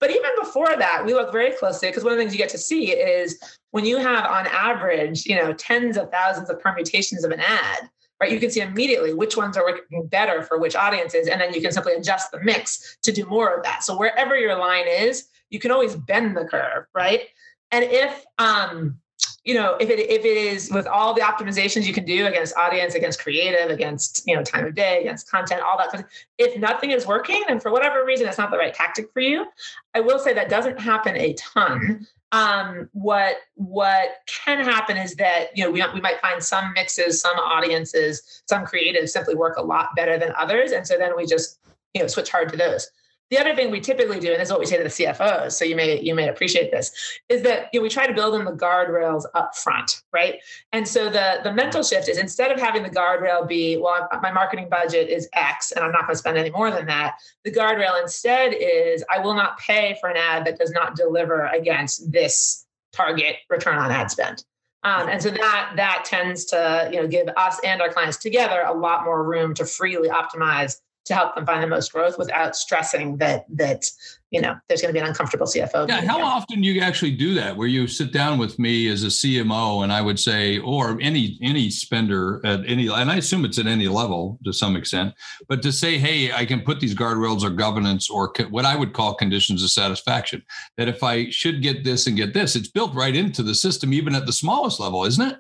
But 0.01 0.11
even 0.11 0.31
before 0.39 0.77
that, 0.77 1.05
we 1.05 1.15
look 1.15 1.33
very 1.33 1.53
closely 1.53 1.89
because 1.89 2.05
one 2.05 2.13
of 2.13 2.19
the 2.19 2.23
things 2.23 2.33
you 2.33 2.39
get 2.39 2.51
to 2.51 2.59
see 2.59 2.93
is 2.93 3.39
when 3.71 3.85
you 3.85 3.99
have 3.99 4.25
on 4.25 4.47
average, 4.47 5.27
you 5.27 5.37
know, 5.37 5.53
tens 5.53 5.97
of 5.97 6.11
thousands 6.11 6.51
of 6.51 6.61
permutations 6.61 7.25
of 7.25 7.31
an 7.31 7.41
ad, 7.41 7.91
right? 8.21 8.33
You 8.33 8.41
can 8.41 8.51
see 8.51 8.61
immediately 8.61 9.15
which 9.15 9.37
ones 9.37 9.57
are 9.57 9.65
working 9.65 10.07
better 10.07 10.43
for 10.43 10.59
which 10.59 10.77
audiences, 10.77 11.29
and 11.29 11.41
then 11.41 11.53
you 11.53 11.61
can 11.61 11.73
simply 11.73 11.95
adjust 11.95 12.31
the 12.31 12.41
mix 12.41 12.99
to 13.03 13.13
do 13.13 13.27
more 13.27 13.55
of 13.55 13.63
that. 13.65 13.83
So 13.83 13.97
wherever 13.97 14.37
your 14.37 14.59
line 14.59 14.87
is, 14.89 15.29
you 15.51 15.59
can 15.59 15.71
always 15.71 15.95
bend 15.95 16.37
the 16.37 16.45
curve, 16.45 16.87
right? 16.95 17.23
And 17.71 17.85
if 17.85 18.25
um, 18.39 18.99
you 19.47 19.55
know, 19.55 19.77
if 19.79 19.89
it 19.89 20.01
if 20.01 20.25
it 20.25 20.37
is 20.37 20.71
with 20.73 20.89
all 20.89 21.15
the 21.15 21.21
optimizations 21.21 21.85
you 21.85 21.93
can 21.93 22.05
do 22.05 22.27
against 22.27 22.57
audience, 22.57 22.97
against 22.97 23.21
creative, 23.21 23.71
against 23.71 24.25
you 24.27 24.35
know 24.35 24.43
time 24.43 24.67
of 24.67 24.75
day, 24.75 25.01
against 25.01 25.31
content, 25.31 25.63
all 25.63 25.79
that. 25.79 26.05
If 26.37 26.59
nothing 26.59 26.91
is 26.91 27.07
working, 27.07 27.45
then 27.47 27.61
for 27.61 27.71
whatever 27.71 28.05
reason, 28.05 28.27
it's 28.27 28.39
not 28.39 28.51
the 28.51 28.59
right 28.59 28.75
tactic 28.75 29.13
for 29.13 29.21
you. 29.21 29.47
I 29.95 30.01
will 30.01 30.19
say 30.19 30.35
that 30.35 30.51
doesn't 30.51 30.81
happen 30.81 31.17
a 31.17 31.33
ton. 31.35 32.07
Um, 32.33 32.89
what 32.93 33.37
what 33.55 34.09
can 34.27 34.59
happen 34.59 34.97
is 34.97 35.15
that 35.15 35.57
you 35.57 35.65
know 35.65 35.71
we 35.71 35.83
we 35.95 36.01
might 36.01 36.21
find 36.21 36.43
some 36.43 36.73
mixes, 36.75 37.21
some 37.21 37.37
audiences, 37.39 38.43
some 38.47 38.65
creatives 38.65 39.11
simply 39.11 39.35
work 39.35 39.57
a 39.57 39.63
lot 39.63 39.91
better 39.95 40.19
than 40.19 40.33
others, 40.37 40.73
and 40.73 40.87
so 40.87 40.99
then 40.99 41.17
we 41.17 41.27
just 41.27 41.61
you 41.95 42.03
know 42.03 42.09
switch 42.09 42.31
hard 42.31 42.49
to 42.51 42.57
those. 42.57 42.91
The 43.31 43.39
other 43.39 43.57
thing 43.57 43.73
we 43.73 43.81
typically 43.81 44.21
do, 44.21 44.31
and 44.31 44.41
this 44.41 44.49
is 44.49 44.53
what 44.53 44.61
we 44.61 44.67
say 44.67 44.77
to 44.77 44.85
the 44.85 44.89
CFOs, 44.89 45.53
so 45.53 45.65
you 45.65 45.75
may 45.75 46.01
you 46.01 46.15
may 46.15 46.29
appreciate 46.29 46.71
this, 46.71 46.93
is 47.29 47.43
that 47.43 47.71
you 47.73 47.81
know, 47.81 47.83
we 47.83 47.89
try 47.89 48.07
to 48.07 48.15
build 48.15 48.37
in 48.37 48.45
the 48.45 48.53
guardrails 48.53 49.25
up 49.35 49.57
front, 49.57 50.03
right? 50.13 50.37
And 50.73 50.87
so 50.87 51.11
the 51.11 51.41
the 51.43 51.53
mental 51.53 51.83
shift 51.83 52.09
is 52.09 52.19
instead 52.19 52.53
of 52.53 52.61
having 52.61 52.85
the 52.85 52.91
guardrail 52.91 53.47
be, 53.47 53.79
well, 53.79 54.09
my 54.23 54.31
marketing 54.31 54.69
budget 54.69 55.09
is 55.09 55.29
X, 55.33 55.73
and 55.73 55.85
I'm 55.85 55.91
not 55.91 56.03
going 56.03 56.15
to 56.15 56.19
spend 56.19 56.39
any 56.39 56.51
more 56.51 56.71
than 56.71 56.87
that. 56.87 57.17
The 57.45 57.51
guardrail 57.51 58.01
instead 58.01 58.55
is, 58.55 59.05
I 59.13 59.19
will 59.19 59.35
not 59.35 59.59
pay 59.59 59.97
for 60.01 60.09
an 60.09 60.17
ad 60.17 60.45
that 60.47 60.59
does 60.59 60.71
not 60.71 60.95
deliver 60.95 61.47
against 61.47 62.13
this 62.13 62.65
target 62.93 63.37
return 63.51 63.79
on 63.79 63.91
ad 63.91 64.11
spend. 64.11 64.45
Um, 64.83 65.09
and 65.09 65.21
so 65.21 65.31
that 65.31 65.73
that 65.75 66.05
tends 66.05 66.45
to 66.47 66.89
you 66.93 67.01
know 67.01 67.09
give 67.09 67.29
us 67.37 67.59
and 67.65 67.83
our 67.83 67.93
clients 67.93 68.19
together 68.19 68.63
a 68.65 68.73
lot 68.73 69.05
more 69.05 69.25
room 69.25 69.53
to 69.55 69.65
freely 69.65 70.09
optimize 70.09 70.81
to 71.07 71.15
help 71.15 71.35
them 71.35 71.47
find 71.47 71.63
the 71.63 71.69
most 71.69 71.93
growth 71.93 72.19
without 72.19 72.57
stressing 72.57 73.17
that 73.19 73.47
that 73.49 73.85
you 74.31 74.41
know 74.41 74.57
there's 74.69 74.83
going 74.83 74.93
to 74.93 74.99
be 74.99 75.01
an 75.01 75.07
uncomfortable 75.07 75.47
CFO. 75.47 75.89
Yeah, 75.89 76.05
how 76.05 76.21
often 76.21 76.61
do 76.61 76.69
you 76.69 76.81
actually 76.81 77.13
do 77.13 77.33
that? 77.35 77.57
Where 77.57 77.69
you 77.69 77.87
sit 77.87 78.13
down 78.13 78.39
with 78.39 78.59
me 78.59 78.89
as 78.89 79.05
a 79.05 79.07
CMO, 79.07 79.85
and 79.85 79.93
I 79.93 80.03
would 80.03 80.19
say, 80.19 80.59
or 80.59 80.99
any 81.01 81.39
any 81.41 81.71
spender 81.71 82.45
at 82.45 82.61
any, 82.67 82.89
and 82.89 83.11
I 83.11 83.17
assume 83.17 83.45
it's 83.45 83.59
at 83.59 83.67
any 83.67 83.89
level 83.89 84.39
to 84.45 84.53
some 84.53 84.77
extent, 84.77 85.15
but 85.49 85.63
to 85.63 85.73
say, 85.73 85.97
hey, 85.97 86.33
I 86.33 86.45
can 86.45 86.61
put 86.61 86.81
these 86.81 86.95
guardrails 86.95 87.45
or 87.45 87.51
governance 87.51 88.11
or 88.11 88.33
what 88.51 88.65
I 88.65 88.77
would 88.77 88.93
call 88.93 89.15
conditions 89.15 89.63
of 89.63 89.71
satisfaction. 89.71 90.43
That 90.77 90.89
if 90.89 91.03
I 91.03 91.31
should 91.31 91.63
get 91.63 91.85
this 91.85 92.07
and 92.07 92.17
get 92.17 92.35
this, 92.35 92.57
it's 92.57 92.69
built 92.69 92.95
right 92.95 93.15
into 93.15 93.43
the 93.43 93.55
system, 93.55 93.95
even 93.95 94.15
at 94.15 94.27
the 94.27 94.33
smallest 94.33 94.81
level, 94.81 95.05
isn't 95.05 95.27
it? 95.27 95.39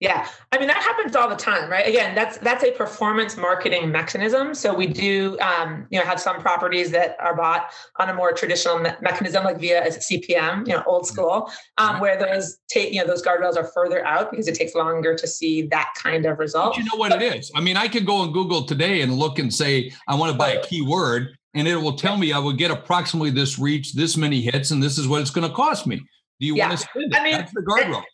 Yeah, 0.00 0.28
I 0.52 0.58
mean 0.60 0.68
that 0.68 0.76
happens 0.76 1.16
all 1.16 1.28
the 1.28 1.34
time, 1.34 1.68
right? 1.68 1.84
Again, 1.84 2.14
that's 2.14 2.38
that's 2.38 2.62
a 2.62 2.70
performance 2.70 3.36
marketing 3.36 3.90
mechanism. 3.90 4.54
So 4.54 4.72
we 4.72 4.86
do, 4.86 5.36
um, 5.40 5.88
you 5.90 5.98
know, 5.98 6.04
have 6.04 6.20
some 6.20 6.40
properties 6.40 6.92
that 6.92 7.16
are 7.18 7.34
bought 7.34 7.72
on 7.96 8.08
a 8.08 8.14
more 8.14 8.32
traditional 8.32 8.78
me- 8.78 8.92
mechanism, 9.00 9.42
like 9.42 9.58
via 9.58 9.84
a 9.84 9.88
CPM, 9.88 10.68
you 10.68 10.74
know, 10.74 10.84
old 10.86 11.04
school, 11.04 11.50
um, 11.78 11.98
where 11.98 12.16
those 12.16 12.58
take, 12.68 12.92
you 12.92 13.00
know, 13.00 13.08
those 13.08 13.24
guardrails 13.24 13.56
are 13.56 13.64
further 13.64 14.06
out 14.06 14.30
because 14.30 14.46
it 14.46 14.54
takes 14.54 14.76
longer 14.76 15.16
to 15.16 15.26
see 15.26 15.62
that 15.62 15.92
kind 16.00 16.26
of 16.26 16.38
result. 16.38 16.74
But 16.74 16.78
you 16.78 16.84
know 16.84 16.96
what 16.96 17.10
but, 17.10 17.20
it 17.20 17.34
is? 17.34 17.50
I 17.56 17.60
mean, 17.60 17.76
I 17.76 17.88
could 17.88 18.06
go 18.06 18.18
on 18.18 18.32
Google 18.32 18.66
today 18.66 19.00
and 19.00 19.14
look 19.14 19.40
and 19.40 19.52
say 19.52 19.92
I 20.06 20.14
want 20.14 20.30
to 20.30 20.38
buy 20.38 20.50
a 20.50 20.64
keyword, 20.64 21.36
and 21.54 21.66
it 21.66 21.76
will 21.76 21.96
tell 21.96 22.16
me 22.16 22.32
I 22.32 22.38
will 22.38 22.52
get 22.52 22.70
approximately 22.70 23.30
this 23.30 23.58
reach, 23.58 23.94
this 23.94 24.16
many 24.16 24.42
hits, 24.42 24.70
and 24.70 24.80
this 24.80 24.96
is 24.96 25.08
what 25.08 25.22
it's 25.22 25.30
going 25.30 25.48
to 25.48 25.52
cost 25.52 25.88
me. 25.88 25.96
Do 26.38 26.46
you 26.46 26.54
yeah. 26.54 26.68
want 26.68 26.78
to 26.78 26.86
spend 26.86 27.12
it? 27.12 27.20
I 27.20 27.24
mean, 27.24 27.32
that's 27.32 27.52
the 27.52 27.62
guardrail. 27.62 28.04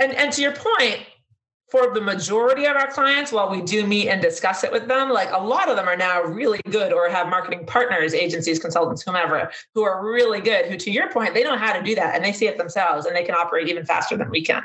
And, 0.00 0.10
and, 0.10 0.14
and 0.14 0.32
to 0.32 0.42
your 0.42 0.52
point, 0.52 1.06
for 1.70 1.92
the 1.92 2.00
majority 2.00 2.64
of 2.64 2.76
our 2.76 2.90
clients, 2.90 3.30
while 3.30 3.50
we 3.50 3.60
do 3.60 3.86
meet 3.86 4.08
and 4.08 4.22
discuss 4.22 4.64
it 4.64 4.72
with 4.72 4.88
them, 4.88 5.10
like 5.10 5.30
a 5.32 5.38
lot 5.38 5.68
of 5.68 5.76
them 5.76 5.86
are 5.86 5.96
now 5.96 6.22
really 6.22 6.60
good 6.70 6.92
or 6.92 7.08
have 7.08 7.28
marketing 7.28 7.66
partners, 7.66 8.14
agencies, 8.14 8.58
consultants, 8.58 9.02
whomever, 9.02 9.50
who 9.74 9.82
are 9.82 10.04
really 10.04 10.40
good, 10.40 10.66
who 10.66 10.76
to 10.78 10.90
your 10.90 11.10
point, 11.10 11.34
they 11.34 11.44
know 11.44 11.56
how 11.56 11.72
to 11.72 11.82
do 11.82 11.94
that 11.94 12.14
and 12.14 12.24
they 12.24 12.32
see 12.32 12.46
it 12.46 12.56
themselves 12.56 13.04
and 13.04 13.14
they 13.14 13.22
can 13.22 13.34
operate 13.34 13.68
even 13.68 13.84
faster 13.84 14.16
than 14.16 14.30
we 14.30 14.42
can. 14.42 14.62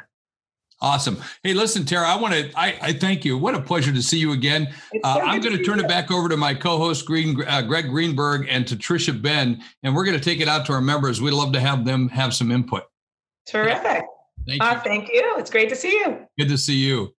Awesome. 0.81 1.17
Hey, 1.43 1.53
listen, 1.53 1.85
Tara, 1.85 2.07
I 2.07 2.15
want 2.17 2.33
to, 2.33 2.51
I, 2.57 2.77
I 2.81 2.93
thank 2.93 3.23
you. 3.23 3.37
What 3.37 3.55
a 3.55 3.61
pleasure 3.61 3.93
to 3.93 4.01
see 4.01 4.17
you 4.17 4.33
again. 4.33 4.73
Uh, 5.03 5.19
I'm 5.23 5.39
going 5.39 5.55
to 5.55 5.63
turn 5.63 5.79
it 5.79 5.87
back 5.87 6.11
over 6.11 6.27
to 6.27 6.35
my 6.35 6.53
co-host, 6.53 7.05
Green, 7.05 7.41
uh, 7.47 7.61
Greg 7.61 7.89
Greenberg 7.89 8.47
and 8.49 8.67
to 8.67 8.75
Trisha 8.75 9.21
Ben, 9.21 9.63
and 9.83 9.95
we're 9.95 10.03
going 10.03 10.17
to 10.17 10.23
take 10.23 10.41
it 10.41 10.49
out 10.49 10.65
to 10.65 10.73
our 10.73 10.81
members. 10.81 11.21
We'd 11.21 11.31
love 11.31 11.53
to 11.53 11.59
have 11.61 11.85
them 11.85 12.09
have 12.09 12.33
some 12.33 12.51
input. 12.51 12.83
Terrific. 13.45 14.03
Thank 14.47 14.61
uh, 14.61 14.65
you. 14.65 14.71
Uh, 14.71 14.83
thank 14.83 15.07
you. 15.09 15.33
It's 15.37 15.49
great 15.49 15.69
to 15.69 15.75
see 15.75 15.91
you. 15.91 16.27
Good 16.37 16.49
to 16.49 16.57
see 16.57 16.75
you. 16.75 17.13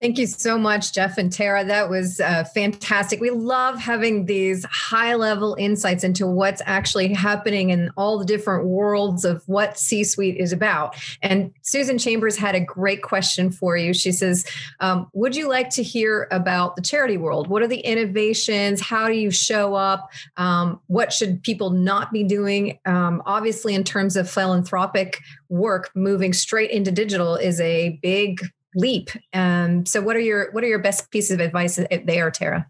Thank 0.00 0.16
you 0.16 0.28
so 0.28 0.56
much, 0.56 0.92
Jeff 0.92 1.18
and 1.18 1.32
Tara. 1.32 1.64
That 1.64 1.90
was 1.90 2.20
uh, 2.20 2.44
fantastic. 2.44 3.20
We 3.20 3.30
love 3.30 3.80
having 3.80 4.26
these 4.26 4.64
high 4.66 5.16
level 5.16 5.56
insights 5.58 6.04
into 6.04 6.24
what's 6.24 6.62
actually 6.66 7.12
happening 7.12 7.70
in 7.70 7.90
all 7.96 8.16
the 8.16 8.24
different 8.24 8.66
worlds 8.66 9.24
of 9.24 9.42
what 9.48 9.76
C 9.76 10.04
suite 10.04 10.36
is 10.36 10.52
about. 10.52 10.94
And 11.20 11.52
Susan 11.62 11.98
Chambers 11.98 12.36
had 12.36 12.54
a 12.54 12.60
great 12.60 13.02
question 13.02 13.50
for 13.50 13.76
you. 13.76 13.92
She 13.92 14.12
says, 14.12 14.46
um, 14.78 15.10
Would 15.14 15.34
you 15.34 15.48
like 15.48 15.68
to 15.70 15.82
hear 15.82 16.28
about 16.30 16.76
the 16.76 16.82
charity 16.82 17.16
world? 17.16 17.48
What 17.48 17.62
are 17.62 17.68
the 17.68 17.80
innovations? 17.80 18.80
How 18.80 19.08
do 19.08 19.14
you 19.14 19.32
show 19.32 19.74
up? 19.74 20.12
Um, 20.36 20.80
what 20.86 21.12
should 21.12 21.42
people 21.42 21.70
not 21.70 22.12
be 22.12 22.22
doing? 22.22 22.78
Um, 22.86 23.20
obviously, 23.26 23.74
in 23.74 23.82
terms 23.82 24.14
of 24.14 24.30
philanthropic 24.30 25.18
work, 25.48 25.90
moving 25.96 26.32
straight 26.32 26.70
into 26.70 26.92
digital 26.92 27.34
is 27.34 27.60
a 27.60 27.98
big 28.00 28.48
leap. 28.74 29.10
Um, 29.32 29.86
so 29.86 30.00
what 30.00 30.16
are 30.16 30.20
your 30.20 30.50
what 30.52 30.64
are 30.64 30.68
your 30.68 30.78
best 30.78 31.10
pieces 31.10 31.32
of 31.32 31.40
advice 31.40 31.78
there, 32.04 32.30
Tara? 32.30 32.66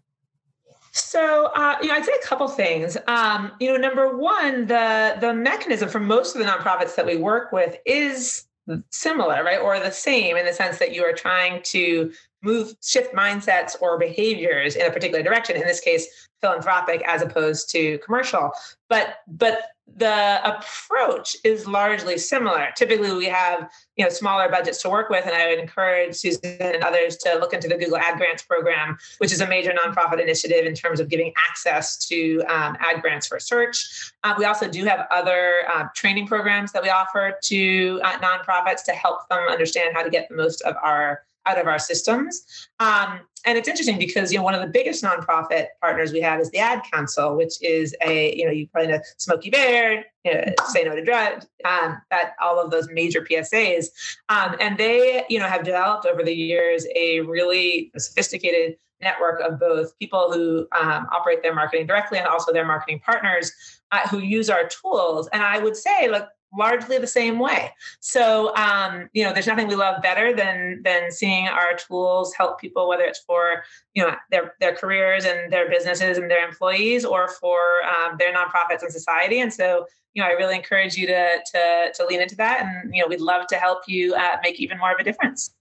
So, 0.91 1.51
uh, 1.55 1.77
you 1.81 1.87
know, 1.87 1.95
I'd 1.95 2.05
say 2.05 2.13
a 2.21 2.25
couple 2.25 2.47
things. 2.47 2.97
Um, 3.07 3.51
you 3.59 3.71
know, 3.71 3.77
number 3.77 4.17
one, 4.17 4.65
the 4.65 5.17
the 5.19 5.33
mechanism 5.33 5.89
for 5.89 5.99
most 5.99 6.35
of 6.35 6.43
the 6.43 6.47
nonprofits 6.47 6.95
that 6.95 7.05
we 7.05 7.17
work 7.17 7.51
with 7.51 7.77
is 7.85 8.45
similar, 8.91 9.43
right, 9.43 9.59
or 9.59 9.79
the 9.79 9.91
same 9.91 10.37
in 10.37 10.45
the 10.45 10.53
sense 10.53 10.77
that 10.79 10.93
you 10.93 11.03
are 11.03 11.13
trying 11.13 11.61
to 11.63 12.11
move, 12.41 12.73
shift 12.83 13.13
mindsets 13.13 13.75
or 13.81 13.97
behaviors 13.97 14.75
in 14.75 14.85
a 14.85 14.91
particular 14.91 15.23
direction. 15.23 15.55
In 15.55 15.63
this 15.63 15.79
case, 15.79 16.07
philanthropic 16.41 17.03
as 17.07 17.21
opposed 17.21 17.69
to 17.71 17.97
commercial. 17.99 18.51
But 18.87 19.17
but 19.27 19.61
the 19.97 20.39
approach 20.43 21.35
is 21.43 21.67
largely 21.67 22.17
similar. 22.17 22.69
Typically, 22.75 23.13
we 23.13 23.25
have 23.25 23.69
you 23.95 24.05
know 24.05 24.09
smaller 24.09 24.49
budgets 24.49 24.81
to 24.81 24.89
work 24.89 25.09
with, 25.09 25.25
and 25.25 25.35
I 25.35 25.49
would 25.49 25.59
encourage 25.59 26.15
Susan 26.15 26.57
and 26.59 26.83
others 26.83 27.17
to 27.17 27.35
look 27.35 27.53
into 27.53 27.67
the 27.67 27.75
Google 27.75 27.97
Ad 27.97 28.17
Grants 28.17 28.43
program, 28.43 28.97
which 29.17 29.31
is 29.31 29.41
a 29.41 29.47
major 29.47 29.71
nonprofit 29.71 30.21
initiative 30.21 30.65
in 30.65 30.73
terms 30.73 30.99
of 30.99 31.09
giving 31.09 31.33
access 31.49 31.97
to 32.07 32.41
um, 32.47 32.77
ad 32.79 33.01
grants 33.01 33.27
for 33.27 33.39
search. 33.39 34.11
Uh, 34.23 34.35
we 34.37 34.45
also 34.45 34.69
do 34.69 34.85
have 34.85 35.07
other 35.11 35.63
uh, 35.73 35.85
training 35.95 36.27
programs 36.27 36.71
that 36.71 36.83
we 36.83 36.89
offer 36.89 37.33
to 37.43 37.99
uh, 38.03 38.19
nonprofits 38.19 38.83
to 38.85 38.91
help 38.91 39.27
them 39.29 39.39
understand 39.49 39.95
how 39.95 40.03
to 40.03 40.09
get 40.09 40.27
the 40.29 40.35
most 40.35 40.61
of 40.61 40.75
our 40.83 41.23
out 41.45 41.59
of 41.59 41.67
our 41.67 41.79
systems. 41.79 42.43
Um, 42.79 43.21
and 43.45 43.57
it's 43.57 43.67
interesting 43.67 43.97
because 43.97 44.31
you 44.31 44.37
know 44.37 44.43
one 44.43 44.53
of 44.53 44.61
the 44.61 44.67
biggest 44.67 45.03
nonprofit 45.03 45.67
partners 45.81 46.11
we 46.11 46.21
have 46.21 46.39
is 46.39 46.51
the 46.51 46.59
Ad 46.59 46.81
Council, 46.91 47.35
which 47.37 47.61
is 47.61 47.95
a 48.05 48.35
you 48.35 48.45
know 48.45 48.51
you 48.51 48.67
probably 48.67 48.91
know 48.91 48.99
Smokey 49.17 49.49
Bear, 49.49 50.05
you 50.25 50.33
know, 50.33 50.43
Say 50.67 50.83
No 50.83 50.95
to 50.95 51.03
Drugs, 51.03 51.47
um, 51.65 52.01
that 52.11 52.33
all 52.41 52.59
of 52.59 52.69
those 52.71 52.89
major 52.91 53.21
PSAs, 53.21 53.87
um, 54.27 54.55
and 54.59 54.77
they 54.77 55.23
you 55.29 55.39
know 55.39 55.47
have 55.47 55.63
developed 55.63 56.05
over 56.05 56.23
the 56.23 56.33
years 56.33 56.85
a 56.95 57.21
really 57.21 57.91
sophisticated 57.97 58.75
network 59.01 59.39
of 59.41 59.59
both 59.59 59.97
people 59.99 60.31
who 60.33 60.67
um, 60.77 61.07
operate 61.11 61.41
their 61.41 61.55
marketing 61.55 61.87
directly 61.87 62.17
and 62.17 62.27
also 62.27 62.51
their 62.51 62.65
marketing 62.65 62.99
partners 62.99 63.51
uh, 63.91 64.07
who 64.09 64.19
use 64.19 64.49
our 64.49 64.67
tools. 64.67 65.29
And 65.31 65.41
I 65.41 65.59
would 65.59 65.77
say, 65.77 66.09
look, 66.09 66.27
largely 66.57 66.97
the 66.97 67.07
same 67.07 67.39
way. 67.39 67.71
So, 67.99 68.55
um, 68.55 69.09
you 69.13 69.23
know, 69.23 69.33
there's 69.33 69.47
nothing 69.47 69.67
we 69.67 69.75
love 69.75 70.01
better 70.01 70.35
than 70.35 70.81
than 70.83 71.11
seeing 71.11 71.47
our 71.47 71.75
tools 71.75 72.33
help 72.33 72.59
people, 72.59 72.87
whether 72.87 73.03
it's 73.03 73.19
for 73.19 73.63
you 73.93 74.03
know 74.03 74.15
their 74.31 74.55
their 74.59 74.75
careers 74.75 75.25
and 75.25 75.51
their 75.51 75.69
businesses 75.69 76.17
and 76.17 76.29
their 76.29 76.47
employees, 76.47 77.05
or 77.05 77.27
for 77.27 77.59
um, 77.83 78.17
their 78.17 78.33
nonprofits 78.33 78.81
and 78.81 78.91
society. 78.91 79.39
And 79.39 79.53
so, 79.53 79.85
you 80.13 80.21
know, 80.21 80.27
I 80.27 80.31
really 80.31 80.55
encourage 80.55 80.95
you 80.95 81.07
to 81.07 81.39
to 81.53 81.91
to 81.93 82.05
lean 82.05 82.21
into 82.21 82.35
that, 82.37 82.61
and 82.61 82.93
you 82.93 83.01
know, 83.01 83.07
we'd 83.07 83.21
love 83.21 83.47
to 83.47 83.55
help 83.55 83.83
you 83.87 84.15
uh, 84.15 84.37
make 84.43 84.59
even 84.59 84.77
more 84.77 84.91
of 84.91 84.99
a 84.99 85.03
difference. 85.03 85.51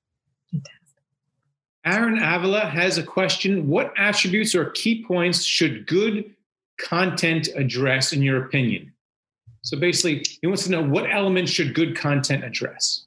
Aaron 1.84 2.22
Avila 2.22 2.66
has 2.66 2.98
a 2.98 3.02
question. 3.02 3.68
What 3.68 3.94
attributes 3.96 4.54
or 4.54 4.66
key 4.70 5.04
points 5.04 5.42
should 5.42 5.86
good 5.86 6.34
content 6.78 7.48
address, 7.56 8.12
in 8.12 8.20
your 8.20 8.44
opinion? 8.44 8.92
So 9.68 9.78
basically, 9.78 10.24
he 10.40 10.46
wants 10.46 10.64
to 10.64 10.70
know 10.70 10.82
what 10.82 11.12
elements 11.12 11.52
should 11.52 11.74
good 11.74 11.94
content 11.94 12.42
address? 12.42 13.04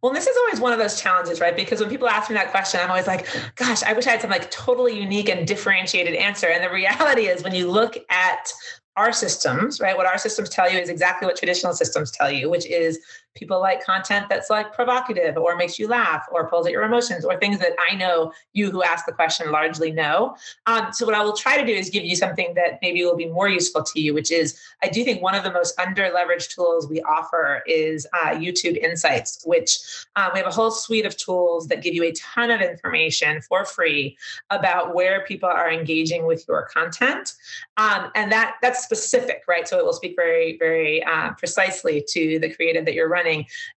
Well, 0.00 0.12
this 0.12 0.28
is 0.28 0.36
always 0.36 0.60
one 0.60 0.72
of 0.72 0.78
those 0.78 1.00
challenges, 1.00 1.40
right? 1.40 1.56
Because 1.56 1.80
when 1.80 1.90
people 1.90 2.08
ask 2.08 2.30
me 2.30 2.34
that 2.34 2.52
question, 2.52 2.78
I'm 2.80 2.88
always 2.88 3.08
like, 3.08 3.26
gosh, 3.56 3.82
I 3.82 3.94
wish 3.94 4.06
I 4.06 4.10
had 4.10 4.20
some 4.20 4.30
like 4.30 4.48
totally 4.52 4.96
unique 4.96 5.28
and 5.28 5.44
differentiated 5.44 6.14
answer. 6.14 6.46
And 6.46 6.62
the 6.62 6.70
reality 6.70 7.22
is 7.22 7.42
when 7.42 7.52
you 7.52 7.68
look 7.68 7.98
at 8.10 8.52
our 8.96 9.12
systems, 9.12 9.80
right? 9.80 9.96
What 9.96 10.06
our 10.06 10.18
systems 10.18 10.50
tell 10.50 10.70
you 10.70 10.78
is 10.78 10.88
exactly 10.88 11.26
what 11.26 11.36
traditional 11.36 11.72
systems 11.72 12.12
tell 12.12 12.30
you, 12.30 12.48
which 12.48 12.66
is 12.66 13.00
people 13.38 13.60
like 13.60 13.84
content 13.84 14.26
that's 14.28 14.50
like 14.50 14.72
provocative 14.72 15.36
or 15.36 15.56
makes 15.56 15.78
you 15.78 15.88
laugh 15.88 16.26
or 16.32 16.48
pulls 16.48 16.66
at 16.66 16.72
your 16.72 16.82
emotions 16.82 17.24
or 17.24 17.38
things 17.38 17.58
that 17.58 17.72
I 17.90 17.94
know 17.94 18.32
you 18.52 18.70
who 18.70 18.82
ask 18.82 19.06
the 19.06 19.12
question 19.12 19.50
largely 19.52 19.92
know. 19.92 20.36
Um, 20.66 20.92
so 20.92 21.06
what 21.06 21.14
I 21.14 21.22
will 21.22 21.36
try 21.36 21.56
to 21.56 21.66
do 21.66 21.72
is 21.72 21.90
give 21.90 22.04
you 22.04 22.16
something 22.16 22.54
that 22.54 22.78
maybe 22.82 23.04
will 23.04 23.16
be 23.16 23.28
more 23.28 23.48
useful 23.48 23.82
to 23.82 24.00
you, 24.00 24.14
which 24.14 24.30
is 24.30 24.60
I 24.82 24.88
do 24.88 25.04
think 25.04 25.22
one 25.22 25.34
of 25.34 25.44
the 25.44 25.52
most 25.52 25.78
under 25.78 26.10
leveraged 26.10 26.54
tools 26.54 26.88
we 26.88 27.00
offer 27.02 27.62
is 27.66 28.06
uh, 28.12 28.30
YouTube 28.30 28.76
Insights, 28.78 29.42
which 29.44 29.78
um, 30.16 30.30
we 30.32 30.40
have 30.40 30.48
a 30.48 30.52
whole 30.52 30.70
suite 30.70 31.06
of 31.06 31.16
tools 31.16 31.68
that 31.68 31.82
give 31.82 31.94
you 31.94 32.04
a 32.04 32.12
ton 32.12 32.50
of 32.50 32.60
information 32.60 33.40
for 33.42 33.64
free 33.64 34.16
about 34.50 34.94
where 34.94 35.24
people 35.24 35.48
are 35.48 35.70
engaging 35.70 36.26
with 36.26 36.44
your 36.48 36.68
content, 36.72 37.34
um, 37.76 38.10
and 38.14 38.30
that 38.32 38.56
that's 38.62 38.82
specific, 38.82 39.42
right? 39.46 39.66
So 39.68 39.78
it 39.78 39.84
will 39.84 39.92
speak 39.92 40.14
very 40.16 40.56
very 40.58 41.02
uh, 41.04 41.32
precisely 41.32 42.04
to 42.08 42.38
the 42.38 42.52
creative 42.54 42.84
that 42.84 42.94
you're 42.94 43.08
running. 43.08 43.27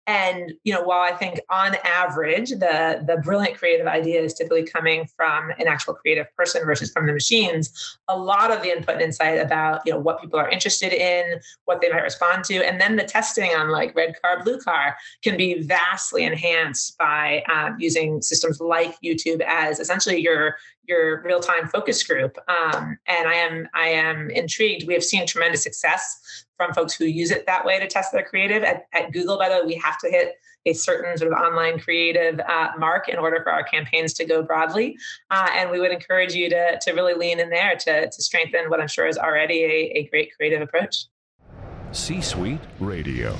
And 0.08 0.54
you 0.64 0.74
know, 0.74 0.84
while 0.84 1.02
I 1.02 1.16
think 1.16 1.40
on 1.50 1.76
average 1.84 2.50
the 2.52 3.04
the 3.06 3.22
brilliant 3.24 3.58
creative 3.58 3.88
idea 3.88 4.22
is 4.22 4.34
typically 4.34 4.64
coming 4.64 5.08
from 5.16 5.52
an 5.52 5.68
actual 5.68 5.94
creative 5.94 6.28
person 6.36 6.66
versus 6.66 6.92
from 6.92 7.08
the 7.08 7.14
machines, 7.14 7.98
a 8.08 8.18
lot 8.18 8.52
of 8.52 8.62
the 8.62 8.70
input 8.70 8.96
and 8.96 9.02
insight 9.02 9.40
about 9.40 9.82
you 9.86 9.94
know 9.94 10.00
what 10.00 10.22
people 10.22 10.40
are 10.40 10.50
interested 10.50 10.94
in, 10.94 11.40
what 11.66 11.82
they 11.82 11.90
might 11.90 12.04
respond 12.04 12.44
to, 12.46 12.66
and 12.66 12.80
then 12.80 12.96
the 12.96 13.04
testing 13.04 13.52
on 13.52 13.70
like 13.70 13.96
red 13.96 14.16
car, 14.22 14.44
blue 14.44 14.60
car 14.60 14.96
can 15.24 15.38
be 15.38 15.62
vastly 15.62 16.24
enhanced 16.24 16.98
by 16.98 17.44
um, 17.54 17.76
using 17.80 18.22
systems 18.22 18.60
like 18.60 18.96
YouTube 19.02 19.42
as 19.42 19.80
essentially 19.80 20.18
your 20.20 20.56
your 20.88 21.22
real 21.24 21.40
time 21.40 21.68
focus 21.68 22.04
group. 22.04 22.38
Um, 22.48 22.98
and 23.08 23.28
I 23.28 23.36
am 23.36 23.68
I 23.74 23.88
am 23.88 24.30
intrigued. 24.30 24.88
We 24.88 24.94
have 24.94 25.04
seen 25.04 25.26
tremendous 25.26 25.64
success 25.64 26.46
from 26.62 26.74
folks 26.74 26.94
who 26.94 27.06
use 27.06 27.32
it 27.32 27.46
that 27.48 27.66
way 27.66 27.80
to 27.80 27.88
test 27.88 28.12
their 28.12 28.24
creative. 28.24 28.62
At, 28.62 28.86
at 28.94 29.12
Google, 29.12 29.38
by 29.38 29.50
the 29.50 29.56
way, 29.56 29.62
we 29.66 29.76
have 29.76 29.98
to 30.00 30.10
hit 30.10 30.36
a 30.68 30.74
certain 30.74 31.18
sort 31.18 31.34
of 31.34 31.40
online 31.40 31.80
creative 31.80 32.40
uh, 32.40 32.70
mark 32.78 33.10
in 33.10 33.18
order 33.18 33.42
for 33.42 33.52
our 33.52 33.64
campaigns 33.64 34.14
to 34.14 34.26
go 34.26 34.44
broadly. 34.44 34.96
Uh, 35.32 35.48
and 35.54 35.72
we 35.72 35.80
would 35.80 35.92
encourage 35.92 36.36
you 36.36 36.50
to, 36.50 36.80
to 36.80 36.92
really 36.94 37.16
lean 37.16 37.40
in 37.40 37.50
there 37.50 37.76
to, 37.76 38.10
to 38.12 38.22
strengthen 38.22 38.70
what 38.70 38.80
I'm 38.80 38.88
sure 38.88 39.08
is 39.08 39.18
already 39.18 39.64
a, 39.64 39.92
a 40.00 40.08
great 40.12 40.30
creative 40.36 40.62
approach. 40.62 41.06
C 41.92 42.22
Suite 42.22 42.62
Radio. 42.80 43.36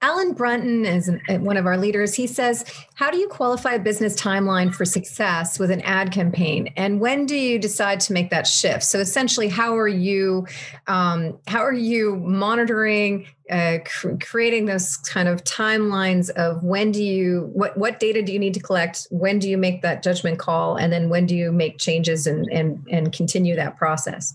Alan 0.00 0.32
Brunton 0.32 0.84
is 0.84 1.08
an, 1.08 1.20
uh, 1.28 1.38
one 1.38 1.56
of 1.56 1.66
our 1.66 1.76
leaders. 1.76 2.14
He 2.14 2.26
says, 2.26 2.64
How 2.94 3.10
do 3.10 3.18
you 3.18 3.26
qualify 3.26 3.74
a 3.74 3.78
business 3.78 4.14
timeline 4.14 4.72
for 4.72 4.84
success 4.84 5.58
with 5.58 5.70
an 5.70 5.80
ad 5.80 6.12
campaign? 6.12 6.72
And 6.76 7.00
when 7.00 7.26
do 7.26 7.36
you 7.36 7.58
decide 7.58 7.98
to 8.00 8.12
make 8.12 8.30
that 8.30 8.46
shift? 8.46 8.84
So 8.84 9.00
essentially, 9.00 9.48
how 9.48 9.76
are 9.76 9.88
you 9.88 10.46
um, 10.86 11.38
how 11.48 11.60
are 11.60 11.72
you 11.72 12.16
monitoring, 12.16 13.26
uh, 13.50 13.78
cr- 13.84 14.16
creating 14.20 14.66
those 14.66 14.96
kind 14.96 15.28
of 15.28 15.42
timelines 15.42 16.30
of 16.30 16.62
when 16.62 16.92
do 16.92 17.02
you 17.02 17.50
what 17.52 17.76
what 17.76 17.98
data 17.98 18.22
do 18.22 18.32
you 18.32 18.38
need 18.38 18.54
to 18.54 18.60
collect? 18.60 19.08
When 19.10 19.40
do 19.40 19.48
you 19.48 19.58
make 19.58 19.82
that 19.82 20.04
judgment 20.04 20.38
call? 20.38 20.76
And 20.76 20.92
then 20.92 21.08
when 21.08 21.26
do 21.26 21.34
you 21.34 21.50
make 21.50 21.78
changes 21.78 22.26
and 22.26 22.46
and 22.52 22.86
and 22.88 23.12
continue 23.12 23.56
that 23.56 23.76
process? 23.76 24.34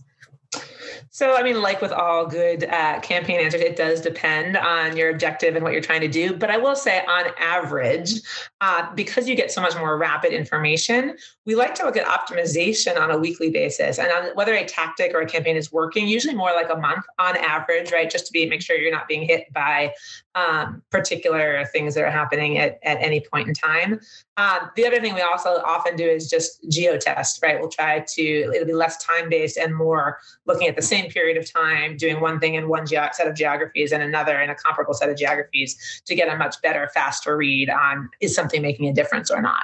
So, 1.09 1.35
I 1.35 1.43
mean, 1.43 1.61
like 1.61 1.81
with 1.81 1.91
all 1.91 2.25
good 2.25 2.65
uh, 2.65 2.99
campaign 3.01 3.39
answers, 3.39 3.61
it 3.61 3.75
does 3.75 4.01
depend 4.01 4.57
on 4.57 4.97
your 4.97 5.09
objective 5.09 5.55
and 5.55 5.63
what 5.63 5.73
you're 5.73 5.81
trying 5.81 6.01
to 6.01 6.07
do. 6.07 6.35
But 6.35 6.49
I 6.49 6.57
will 6.57 6.75
say, 6.75 7.03
on 7.05 7.25
average, 7.39 8.13
uh, 8.61 8.93
because 8.95 9.27
you 9.27 9.35
get 9.35 9.51
so 9.51 9.61
much 9.61 9.75
more 9.75 9.97
rapid 9.97 10.33
information, 10.33 11.17
we 11.45 11.55
like 11.55 11.75
to 11.75 11.85
look 11.85 11.97
at 11.97 12.05
optimization 12.05 12.99
on 12.99 13.11
a 13.11 13.17
weekly 13.17 13.49
basis 13.49 13.99
and 13.99 14.11
on 14.11 14.35
whether 14.35 14.53
a 14.53 14.65
tactic 14.65 15.13
or 15.13 15.21
a 15.21 15.25
campaign 15.25 15.55
is 15.55 15.71
working, 15.71 16.07
usually 16.07 16.35
more 16.35 16.51
like 16.51 16.69
a 16.69 16.77
month 16.77 17.05
on 17.19 17.35
average, 17.37 17.91
right? 17.91 18.09
Just 18.09 18.27
to 18.27 18.33
be 18.33 18.47
make 18.47 18.61
sure 18.61 18.77
you're 18.77 18.91
not 18.91 19.07
being 19.07 19.23
hit 19.23 19.51
by 19.53 19.93
um, 20.35 20.81
particular 20.89 21.65
things 21.73 21.95
that 21.95 22.03
are 22.03 22.11
happening 22.11 22.57
at, 22.57 22.79
at 22.83 22.97
any 23.01 23.21
point 23.31 23.47
in 23.47 23.53
time. 23.53 23.99
Um, 24.35 24.71
the 24.75 24.87
other 24.87 24.99
thing 24.99 25.13
we 25.13 25.21
also 25.21 25.61
often 25.63 25.95
do 25.95 26.03
is 26.03 26.27
just 26.27 26.67
geotest, 26.67 27.43
right? 27.43 27.59
We'll 27.59 27.69
try 27.69 27.99
to, 27.99 28.23
it'll 28.55 28.65
be 28.65 28.73
less 28.73 28.97
time 29.03 29.29
based 29.29 29.57
and 29.57 29.75
more 29.75 30.17
looking 30.47 30.67
at 30.67 30.75
the 30.75 30.81
same 30.81 31.11
period 31.11 31.37
of 31.37 31.51
time, 31.51 31.97
doing 31.97 32.19
one 32.19 32.39
thing 32.39 32.55
in 32.55 32.67
one 32.67 32.87
ge- 32.87 33.11
set 33.11 33.27
of 33.27 33.35
geographies 33.35 33.91
and 33.91 34.01
another 34.01 34.39
in 34.39 34.49
a 34.49 34.55
comparable 34.55 34.95
set 34.95 35.09
of 35.09 35.17
geographies 35.17 36.01
to 36.07 36.15
get 36.15 36.33
a 36.33 36.35
much 36.35 36.59
better, 36.63 36.89
faster 36.95 37.37
read 37.37 37.69
on 37.69 38.09
is 38.21 38.33
something 38.33 38.63
making 38.63 38.87
a 38.87 38.93
difference 38.93 39.29
or 39.29 39.39
not. 39.39 39.63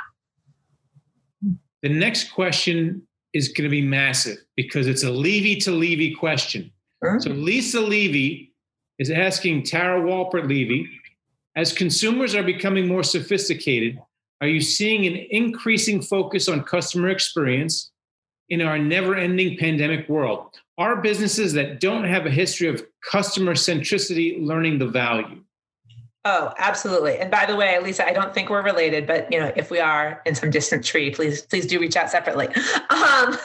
The 1.82 1.90
next 1.90 2.32
question 2.32 3.08
is 3.34 3.48
going 3.48 3.64
to 3.64 3.70
be 3.70 3.82
massive 3.82 4.38
because 4.56 4.86
it's 4.86 5.04
a 5.04 5.12
Levy 5.12 5.56
to 5.62 5.72
Levy 5.72 6.14
question. 6.14 6.72
Mm-hmm. 7.04 7.20
So 7.20 7.32
Lisa 7.32 7.82
Levy 7.82 8.54
is 9.00 9.10
asking 9.10 9.64
Tara 9.64 10.00
Walpert 10.00 10.48
Levy, 10.48 10.88
as 11.56 11.74
consumers 11.74 12.36
are 12.36 12.44
becoming 12.44 12.88
more 12.88 13.04
sophisticated, 13.04 13.98
are 14.42 14.48
you 14.48 14.62
seeing 14.62 15.06
an 15.06 15.16
increasing 15.32 16.02
focus 16.02 16.48
on 16.48 16.64
customer 16.64 17.10
experience 17.10 17.92
in 18.50 18.62
our 18.62 18.80
never 18.80 19.16
ending 19.16 19.58
pandemic 19.58 20.08
world? 20.08 20.56
Are 20.78 21.02
businesses 21.02 21.54
that 21.54 21.82
don't 21.82 22.06
have 22.06 22.26
a 22.26 22.32
history 22.32 22.70
of 22.70 22.86
customer 23.12 23.54
centricity 23.54 24.42
learning 24.44 24.80
the 24.80 24.88
value? 24.88 25.44
Oh, 26.26 26.54
absolutely. 26.58 27.18
And 27.18 27.32
by 27.32 27.46
the 27.46 27.56
way, 27.56 27.80
Lisa, 27.80 28.06
I 28.06 28.12
don't 28.12 28.34
think 28.34 28.50
we're 28.50 28.62
related, 28.62 29.08
but 29.08 29.32
you 29.32 29.40
know, 29.40 29.54
if 29.56 29.72
we 29.72 29.80
are 29.80 30.22
in 30.26 30.36
some 30.36 30.50
distant 30.50 30.84
tree, 30.84 31.12
please, 31.12 31.44
please 31.44 31.66
do 31.66 31.80
reach 31.80 31.96
out 31.96 32.10
separately. 32.10 32.50
Um, 32.90 33.38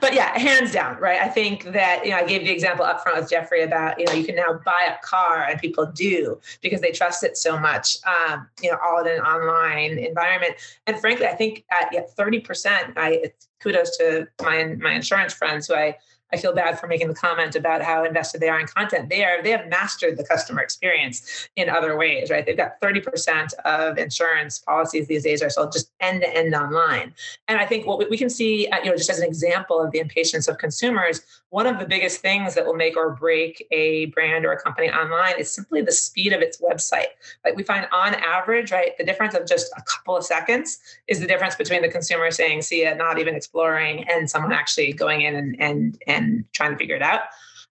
but 0.00 0.14
yeah, 0.14 0.38
hands 0.38 0.72
down, 0.72 0.98
right? 0.98 1.20
I 1.20 1.28
think 1.28 1.64
that 1.72 2.04
you 2.04 2.10
know, 2.10 2.18
I 2.18 2.26
gave 2.26 2.42
the 2.42 2.50
example 2.50 2.84
up 2.84 3.02
front 3.02 3.18
with 3.18 3.28
Jeffrey 3.28 3.62
about 3.62 3.98
you 3.98 4.06
know, 4.06 4.12
you 4.12 4.24
can 4.24 4.36
now 4.36 4.60
buy 4.64 4.88
a 4.88 5.04
car, 5.04 5.44
and 5.44 5.60
people 5.60 5.86
do 5.86 6.40
because 6.62 6.80
they 6.80 6.92
trust 6.92 7.24
it 7.24 7.36
so 7.36 7.58
much. 7.58 7.98
Um, 8.06 8.46
you 8.62 8.70
know, 8.70 8.78
all 8.82 9.00
in 9.00 9.12
an 9.12 9.20
online 9.20 9.98
environment. 9.98 10.54
And 10.86 10.98
frankly, 11.00 11.26
I 11.26 11.34
think 11.34 11.64
at 11.70 12.10
thirty 12.16 12.40
percent, 12.40 12.94
I 12.96 13.32
kudos 13.60 13.96
to 13.98 14.28
my 14.42 14.64
my 14.80 14.92
insurance 14.92 15.34
friends 15.34 15.66
who 15.66 15.74
I 15.74 15.96
I 16.32 16.36
feel 16.36 16.52
bad 16.52 16.78
for 16.78 16.86
making 16.86 17.08
the 17.08 17.14
comment 17.14 17.56
about 17.56 17.82
how 17.82 18.04
invested 18.04 18.40
they 18.40 18.48
are 18.48 18.60
in 18.60 18.66
content. 18.66 19.08
They 19.08 19.24
are 19.24 19.42
they 19.42 19.50
have 19.50 19.68
mastered 19.68 20.16
the 20.16 20.24
customer 20.24 20.60
experience 20.62 21.48
in 21.56 21.68
other 21.68 21.96
ways, 21.96 22.30
right? 22.30 22.44
They've 22.44 22.56
got 22.56 22.80
30% 22.80 23.52
of 23.64 23.98
insurance 23.98 24.58
policies 24.58 25.06
these 25.06 25.24
days 25.24 25.42
are 25.42 25.50
sold 25.50 25.72
just 25.72 25.90
end 26.00 26.22
to 26.22 26.36
end 26.36 26.54
online. 26.54 27.14
And 27.48 27.58
I 27.58 27.66
think 27.66 27.86
what 27.86 28.08
we 28.10 28.16
can 28.16 28.30
see, 28.30 28.68
uh, 28.68 28.78
you 28.78 28.90
know, 28.90 28.96
just 28.96 29.10
as 29.10 29.18
an 29.18 29.26
example 29.26 29.80
of 29.80 29.90
the 29.90 29.98
impatience 29.98 30.48
of 30.48 30.58
consumers, 30.58 31.22
one 31.50 31.66
of 31.66 31.78
the 31.78 31.86
biggest 31.86 32.20
things 32.20 32.54
that 32.54 32.64
will 32.64 32.74
make 32.74 32.96
or 32.96 33.10
break 33.10 33.66
a 33.72 34.06
brand 34.06 34.46
or 34.46 34.52
a 34.52 34.60
company 34.60 34.88
online 34.88 35.34
is 35.38 35.50
simply 35.50 35.82
the 35.82 35.92
speed 35.92 36.32
of 36.32 36.40
its 36.40 36.60
website. 36.60 37.10
Like 37.44 37.56
we 37.56 37.64
find 37.64 37.88
on 37.92 38.14
average, 38.14 38.70
right, 38.70 38.96
the 38.98 39.04
difference 39.04 39.34
of 39.34 39.46
just 39.46 39.72
a 39.76 39.82
couple 39.82 40.16
of 40.16 40.24
seconds 40.24 40.78
is 41.08 41.18
the 41.18 41.26
difference 41.26 41.56
between 41.56 41.82
the 41.82 41.88
consumer 41.88 42.30
saying 42.30 42.62
see 42.62 42.84
it, 42.84 42.96
not 42.96 43.18
even 43.18 43.34
exploring, 43.34 44.04
and 44.08 44.30
someone 44.30 44.52
actually 44.52 44.92
going 44.92 45.22
in 45.22 45.34
and 45.34 45.60
and 45.60 46.02
and 46.06 46.19
and 46.20 46.44
trying 46.52 46.72
to 46.72 46.76
figure 46.76 46.96
it 46.96 47.02
out. 47.02 47.20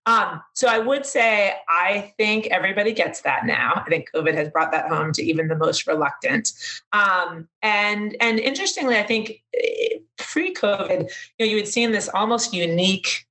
Um, 0.05 0.41
so 0.53 0.67
I 0.67 0.79
would 0.79 1.05
say 1.05 1.55
I 1.67 2.13
think 2.17 2.47
everybody 2.47 2.93
gets 2.93 3.21
that 3.21 3.45
now. 3.45 3.83
I 3.85 3.89
think 3.89 4.09
COVID 4.15 4.33
has 4.33 4.49
brought 4.49 4.71
that 4.71 4.87
home 4.87 5.11
to 5.13 5.23
even 5.23 5.47
the 5.47 5.55
most 5.55 5.85
reluctant. 5.85 6.51
Um, 6.93 7.47
and 7.61 8.15
and 8.19 8.39
interestingly, 8.39 8.97
I 8.97 9.03
think 9.03 9.43
eh, 9.53 9.99
pre-COVID, 10.17 11.11
you 11.37 11.45
know, 11.45 11.51
you 11.51 11.57
had 11.57 11.67
seen 11.67 11.91
this 11.91 12.09
almost 12.09 12.53
unique 12.53 13.27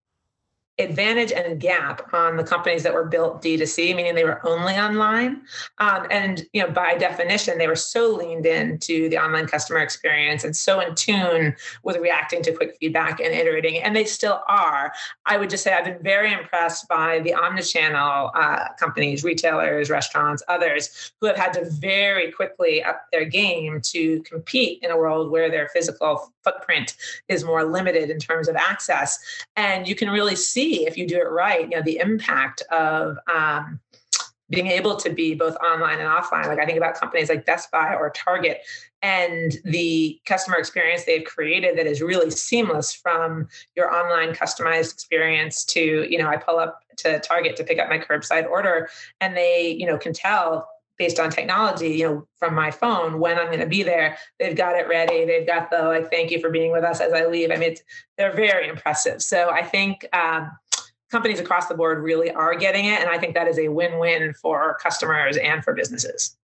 advantage 0.78 1.32
and 1.32 1.60
gap 1.60 2.12
on 2.14 2.36
the 2.36 2.44
companies 2.44 2.84
that 2.84 2.94
were 2.94 3.04
built 3.04 3.42
D2C, 3.42 3.96
meaning 3.96 4.14
they 4.14 4.24
were 4.24 4.46
only 4.46 4.74
online. 4.74 5.42
Um, 5.78 6.06
and 6.10 6.46
you 6.52 6.62
know, 6.62 6.70
by 6.70 6.94
definition, 6.94 7.58
they 7.58 7.66
were 7.66 7.76
so 7.76 8.14
leaned 8.14 8.46
into 8.46 9.08
the 9.08 9.18
online 9.18 9.46
customer 9.46 9.80
experience 9.80 10.44
and 10.44 10.56
so 10.56 10.80
in 10.80 10.94
tune 10.94 11.56
with 11.82 11.96
reacting 11.96 12.42
to 12.42 12.52
quick 12.52 12.76
feedback 12.78 13.18
and 13.20 13.34
iterating, 13.34 13.82
and 13.82 13.96
they 13.96 14.04
still 14.04 14.40
are. 14.48 14.92
I 15.26 15.36
would 15.36 15.50
just 15.50 15.64
say 15.64 15.72
I've 15.72 15.84
been 15.84 16.02
very 16.02 16.32
impressed 16.32 16.88
by 16.88 17.20
the 17.20 17.32
omnichannel 17.32 18.30
uh, 18.34 18.68
companies, 18.78 19.24
retailers, 19.24 19.90
restaurants, 19.90 20.42
others 20.48 21.12
who 21.20 21.26
have 21.26 21.36
had 21.36 21.52
to 21.54 21.68
very 21.70 22.30
quickly 22.30 22.82
up 22.82 23.02
their 23.12 23.24
game 23.24 23.80
to 23.80 24.22
compete 24.22 24.78
in 24.82 24.90
a 24.90 24.96
world 24.96 25.30
where 25.30 25.50
their 25.50 25.68
physical 25.68 26.32
footprint 26.44 26.96
is 27.28 27.44
more 27.44 27.64
limited 27.64 28.10
in 28.10 28.18
terms 28.18 28.48
of 28.48 28.56
access. 28.56 29.18
And 29.56 29.88
you 29.88 29.94
can 29.94 30.08
really 30.10 30.36
see 30.36 30.67
see 30.68 30.86
if 30.86 30.96
you 30.96 31.06
do 31.06 31.16
it 31.16 31.30
right, 31.30 31.62
you 31.62 31.76
know, 31.76 31.82
the 31.82 31.98
impact 31.98 32.62
of 32.72 33.16
um, 33.32 33.80
being 34.50 34.68
able 34.68 34.96
to 34.96 35.10
be 35.10 35.34
both 35.34 35.56
online 35.56 35.98
and 35.98 36.08
offline. 36.08 36.46
Like 36.46 36.58
I 36.58 36.66
think 36.66 36.78
about 36.78 36.94
companies 36.94 37.28
like 37.28 37.44
Best 37.44 37.70
Buy 37.70 37.94
or 37.94 38.10
Target 38.10 38.60
and 39.02 39.56
the 39.64 40.20
customer 40.26 40.56
experience 40.56 41.04
they've 41.04 41.24
created 41.24 41.76
that 41.78 41.86
is 41.86 42.00
really 42.00 42.30
seamless 42.30 42.92
from 42.92 43.48
your 43.76 43.94
online 43.94 44.34
customized 44.34 44.92
experience 44.92 45.64
to, 45.66 46.06
you 46.10 46.18
know, 46.18 46.28
I 46.28 46.36
pull 46.36 46.58
up 46.58 46.80
to 46.98 47.20
Target 47.20 47.56
to 47.56 47.64
pick 47.64 47.78
up 47.78 47.88
my 47.88 47.98
curbside 47.98 48.48
order 48.48 48.88
and 49.20 49.36
they, 49.36 49.70
you 49.70 49.86
know, 49.86 49.98
can 49.98 50.12
tell 50.12 50.68
based 50.98 51.20
on 51.20 51.30
technology, 51.30 51.90
you 51.90 52.04
know, 52.04 52.28
from 52.38 52.54
my 52.54 52.70
phone 52.70 53.20
when 53.20 53.38
I'm 53.38 53.46
going 53.46 53.60
to 53.60 53.66
be 53.66 53.82
there. 53.82 54.18
They've 54.38 54.56
got 54.56 54.76
it 54.76 54.88
ready. 54.88 55.24
They've 55.24 55.46
got 55.46 55.70
the 55.70 55.82
like, 55.82 56.10
thank 56.10 56.30
you 56.30 56.40
for 56.40 56.50
being 56.50 56.72
with 56.72 56.84
us 56.84 57.00
as 57.00 57.12
I 57.12 57.26
leave. 57.26 57.50
I 57.50 57.56
mean, 57.56 57.76
they're 58.16 58.34
very 58.34 58.68
impressive. 58.68 59.22
So 59.22 59.50
I 59.50 59.62
think 59.62 60.04
um, 60.12 60.50
companies 61.10 61.40
across 61.40 61.66
the 61.66 61.74
board 61.74 62.02
really 62.02 62.30
are 62.30 62.54
getting 62.54 62.86
it. 62.86 63.00
And 63.00 63.08
I 63.08 63.18
think 63.18 63.34
that 63.34 63.48
is 63.48 63.58
a 63.58 63.68
win 63.68 63.98
win 63.98 64.34
for 64.34 64.60
our 64.60 64.74
customers 64.74 65.36
and 65.36 65.62
for 65.62 65.72
businesses. 65.72 66.36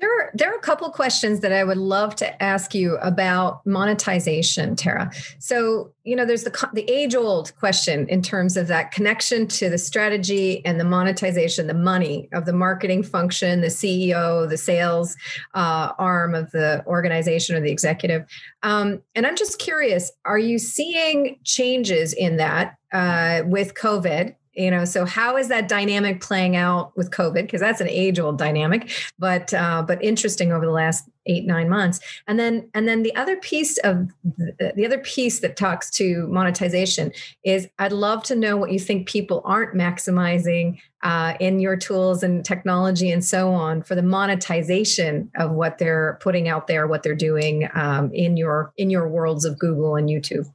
There 0.00 0.10
are, 0.10 0.30
there 0.32 0.50
are 0.50 0.56
a 0.56 0.60
couple 0.60 0.88
questions 0.90 1.40
that 1.40 1.52
I 1.52 1.62
would 1.62 1.76
love 1.76 2.14
to 2.16 2.42
ask 2.42 2.74
you 2.74 2.96
about 2.96 3.64
monetization, 3.66 4.74
Tara. 4.74 5.10
So, 5.38 5.92
you 6.04 6.16
know, 6.16 6.24
there's 6.24 6.44
the 6.44 6.68
the 6.72 6.90
age 6.90 7.14
old 7.14 7.54
question 7.56 8.08
in 8.08 8.22
terms 8.22 8.56
of 8.56 8.66
that 8.68 8.92
connection 8.92 9.46
to 9.48 9.68
the 9.68 9.76
strategy 9.76 10.64
and 10.64 10.80
the 10.80 10.84
monetization, 10.84 11.66
the 11.66 11.74
money 11.74 12.28
of 12.32 12.46
the 12.46 12.52
marketing 12.54 13.02
function, 13.02 13.60
the 13.60 13.66
CEO, 13.66 14.48
the 14.48 14.56
sales 14.56 15.16
uh, 15.54 15.92
arm 15.98 16.34
of 16.34 16.50
the 16.52 16.82
organization 16.86 17.54
or 17.54 17.60
the 17.60 17.70
executive. 17.70 18.24
Um, 18.62 19.02
and 19.14 19.26
I'm 19.26 19.36
just 19.36 19.58
curious: 19.58 20.10
Are 20.24 20.38
you 20.38 20.58
seeing 20.58 21.38
changes 21.44 22.14
in 22.14 22.38
that 22.38 22.76
uh, 22.92 23.42
with 23.44 23.74
COVID? 23.74 24.34
You 24.54 24.70
know 24.70 24.84
so 24.84 25.04
how 25.04 25.36
is 25.36 25.48
that 25.48 25.68
dynamic 25.68 26.20
playing 26.20 26.56
out 26.56 26.96
with 26.96 27.10
covid? 27.10 27.42
Because 27.42 27.60
that's 27.60 27.80
an 27.80 27.88
age 27.88 28.18
old 28.18 28.38
dynamic 28.38 28.90
but 29.18 29.52
uh, 29.54 29.82
but 29.86 30.02
interesting 30.02 30.52
over 30.52 30.64
the 30.64 30.72
last 30.72 31.08
eight 31.26 31.46
nine 31.46 31.68
months. 31.68 32.00
And 32.26 32.38
then 32.38 32.68
and 32.74 32.88
then 32.88 33.02
the 33.02 33.14
other 33.14 33.36
piece 33.36 33.78
of 33.78 34.08
the, 34.24 34.72
the 34.74 34.86
other 34.86 34.98
piece 34.98 35.40
that 35.40 35.56
talks 35.56 35.90
to 35.90 36.26
monetization 36.28 37.12
is 37.44 37.68
i'd 37.78 37.92
love 37.92 38.22
to 38.24 38.34
know 38.34 38.56
what 38.56 38.72
you 38.72 38.78
think 38.78 39.08
people 39.08 39.42
aren't 39.44 39.74
maximizing 39.74 40.78
uh, 41.02 41.34
in 41.40 41.60
your 41.60 41.76
tools 41.76 42.22
and 42.22 42.44
technology 42.44 43.10
and 43.10 43.24
so 43.24 43.52
on 43.52 43.82
for 43.82 43.94
the 43.94 44.02
monetization 44.02 45.30
of 45.36 45.50
what 45.52 45.78
they're 45.78 46.18
putting 46.20 46.48
out 46.48 46.66
there 46.66 46.86
what 46.86 47.02
they're 47.02 47.14
doing 47.14 47.68
um, 47.74 48.10
in 48.12 48.36
your 48.36 48.72
in 48.76 48.90
your 48.90 49.08
worlds 49.08 49.44
of 49.44 49.58
google 49.58 49.96
and 49.96 50.08
youtube 50.08 50.46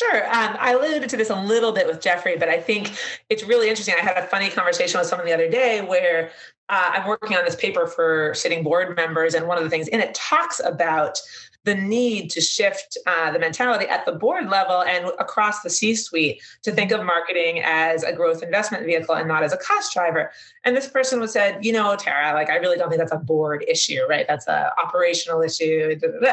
Sure. 0.00 0.26
Um, 0.28 0.56
I 0.58 0.72
alluded 0.72 1.10
to 1.10 1.16
this 1.18 1.28
a 1.28 1.36
little 1.38 1.72
bit 1.72 1.86
with 1.86 2.00
Jeffrey, 2.00 2.34
but 2.34 2.48
I 2.48 2.58
think 2.58 2.92
it's 3.28 3.44
really 3.44 3.68
interesting. 3.68 3.94
I 3.98 4.00
had 4.00 4.16
a 4.16 4.26
funny 4.26 4.48
conversation 4.48 4.98
with 4.98 5.06
someone 5.08 5.26
the 5.26 5.34
other 5.34 5.50
day 5.50 5.82
where 5.82 6.30
uh, 6.70 6.92
I'm 6.94 7.06
working 7.06 7.36
on 7.36 7.44
this 7.44 7.54
paper 7.54 7.86
for 7.86 8.32
sitting 8.32 8.62
board 8.62 8.96
members, 8.96 9.34
and 9.34 9.46
one 9.46 9.58
of 9.58 9.64
the 9.64 9.68
things 9.68 9.88
in 9.88 10.00
it 10.00 10.14
talks 10.14 10.58
about 10.64 11.20
the 11.64 11.74
need 11.74 12.30
to 12.30 12.40
shift 12.40 12.96
uh, 13.06 13.30
the 13.30 13.38
mentality 13.38 13.86
at 13.86 14.06
the 14.06 14.12
board 14.12 14.48
level 14.48 14.82
and 14.82 15.06
across 15.18 15.60
the 15.60 15.68
C 15.68 15.94
suite 15.94 16.40
to 16.62 16.72
think 16.72 16.90
of 16.90 17.04
marketing 17.04 17.60
as 17.62 18.02
a 18.02 18.12
growth 18.12 18.42
investment 18.42 18.86
vehicle 18.86 19.14
and 19.14 19.28
not 19.28 19.42
as 19.42 19.52
a 19.52 19.58
cost 19.58 19.92
driver. 19.92 20.30
And 20.64 20.74
this 20.74 20.88
person 20.88 21.20
was 21.20 21.32
said, 21.32 21.62
you 21.64 21.72
know, 21.72 21.94
Tara, 21.96 22.32
like 22.32 22.48
I 22.48 22.56
really 22.56 22.78
don't 22.78 22.88
think 22.88 23.00
that's 23.00 23.12
a 23.12 23.18
board 23.18 23.64
issue, 23.68 24.00
right? 24.08 24.24
That's 24.26 24.46
a 24.48 24.72
operational 24.82 25.42
issue. 25.42 25.98
And 26.02 26.24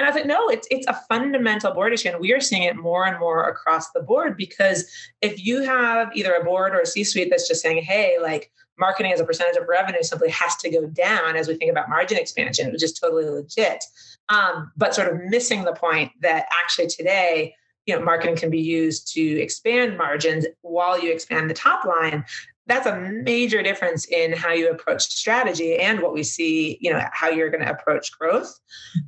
I 0.00 0.06
was 0.06 0.14
like, 0.14 0.26
no, 0.26 0.48
it's 0.48 0.66
it's 0.70 0.86
a 0.86 1.00
fundamental 1.08 1.72
board 1.72 1.92
issue, 1.92 2.08
and 2.08 2.20
we 2.20 2.32
are 2.32 2.40
seeing 2.40 2.62
it 2.62 2.76
more 2.76 3.06
and 3.06 3.18
more 3.18 3.48
across 3.48 3.90
the 3.90 4.00
board 4.00 4.36
because 4.36 4.90
if 5.20 5.44
you 5.44 5.62
have 5.62 6.10
either 6.14 6.34
a 6.34 6.44
board 6.44 6.74
or 6.74 6.80
a 6.80 6.86
C 6.86 7.04
suite 7.04 7.28
that's 7.28 7.46
just 7.46 7.60
saying, 7.60 7.82
hey, 7.82 8.16
like 8.20 8.50
marketing 8.80 9.12
as 9.12 9.20
a 9.20 9.24
percentage 9.24 9.56
of 9.56 9.68
revenue 9.68 10.02
simply 10.02 10.30
has 10.30 10.56
to 10.56 10.70
go 10.70 10.86
down 10.86 11.36
as 11.36 11.46
we 11.46 11.54
think 11.54 11.70
about 11.70 11.88
margin 11.88 12.18
expansion, 12.18 12.72
which 12.72 12.82
is 12.82 12.92
totally 12.92 13.28
legit. 13.28 13.84
Um, 14.28 14.72
but 14.76 14.94
sort 14.94 15.12
of 15.12 15.20
missing 15.24 15.64
the 15.64 15.72
point 15.72 16.10
that 16.20 16.46
actually 16.50 16.88
today 16.88 17.54
you 17.86 17.96
know 17.96 18.04
marketing 18.04 18.36
can 18.36 18.50
be 18.50 18.60
used 18.60 19.12
to 19.14 19.22
expand 19.40 19.96
margins 19.96 20.46
while 20.62 21.02
you 21.02 21.12
expand 21.12 21.48
the 21.48 21.54
top 21.54 21.84
line 21.84 22.24
that's 22.70 22.86
a 22.86 22.96
major 23.00 23.62
difference 23.62 24.04
in 24.06 24.32
how 24.32 24.52
you 24.52 24.70
approach 24.70 25.02
strategy 25.02 25.76
and 25.76 26.00
what 26.00 26.14
we 26.14 26.22
see 26.22 26.78
you 26.80 26.90
know 26.90 27.02
how 27.12 27.28
you're 27.28 27.50
going 27.50 27.64
to 27.64 27.70
approach 27.70 28.16
growth. 28.16 28.58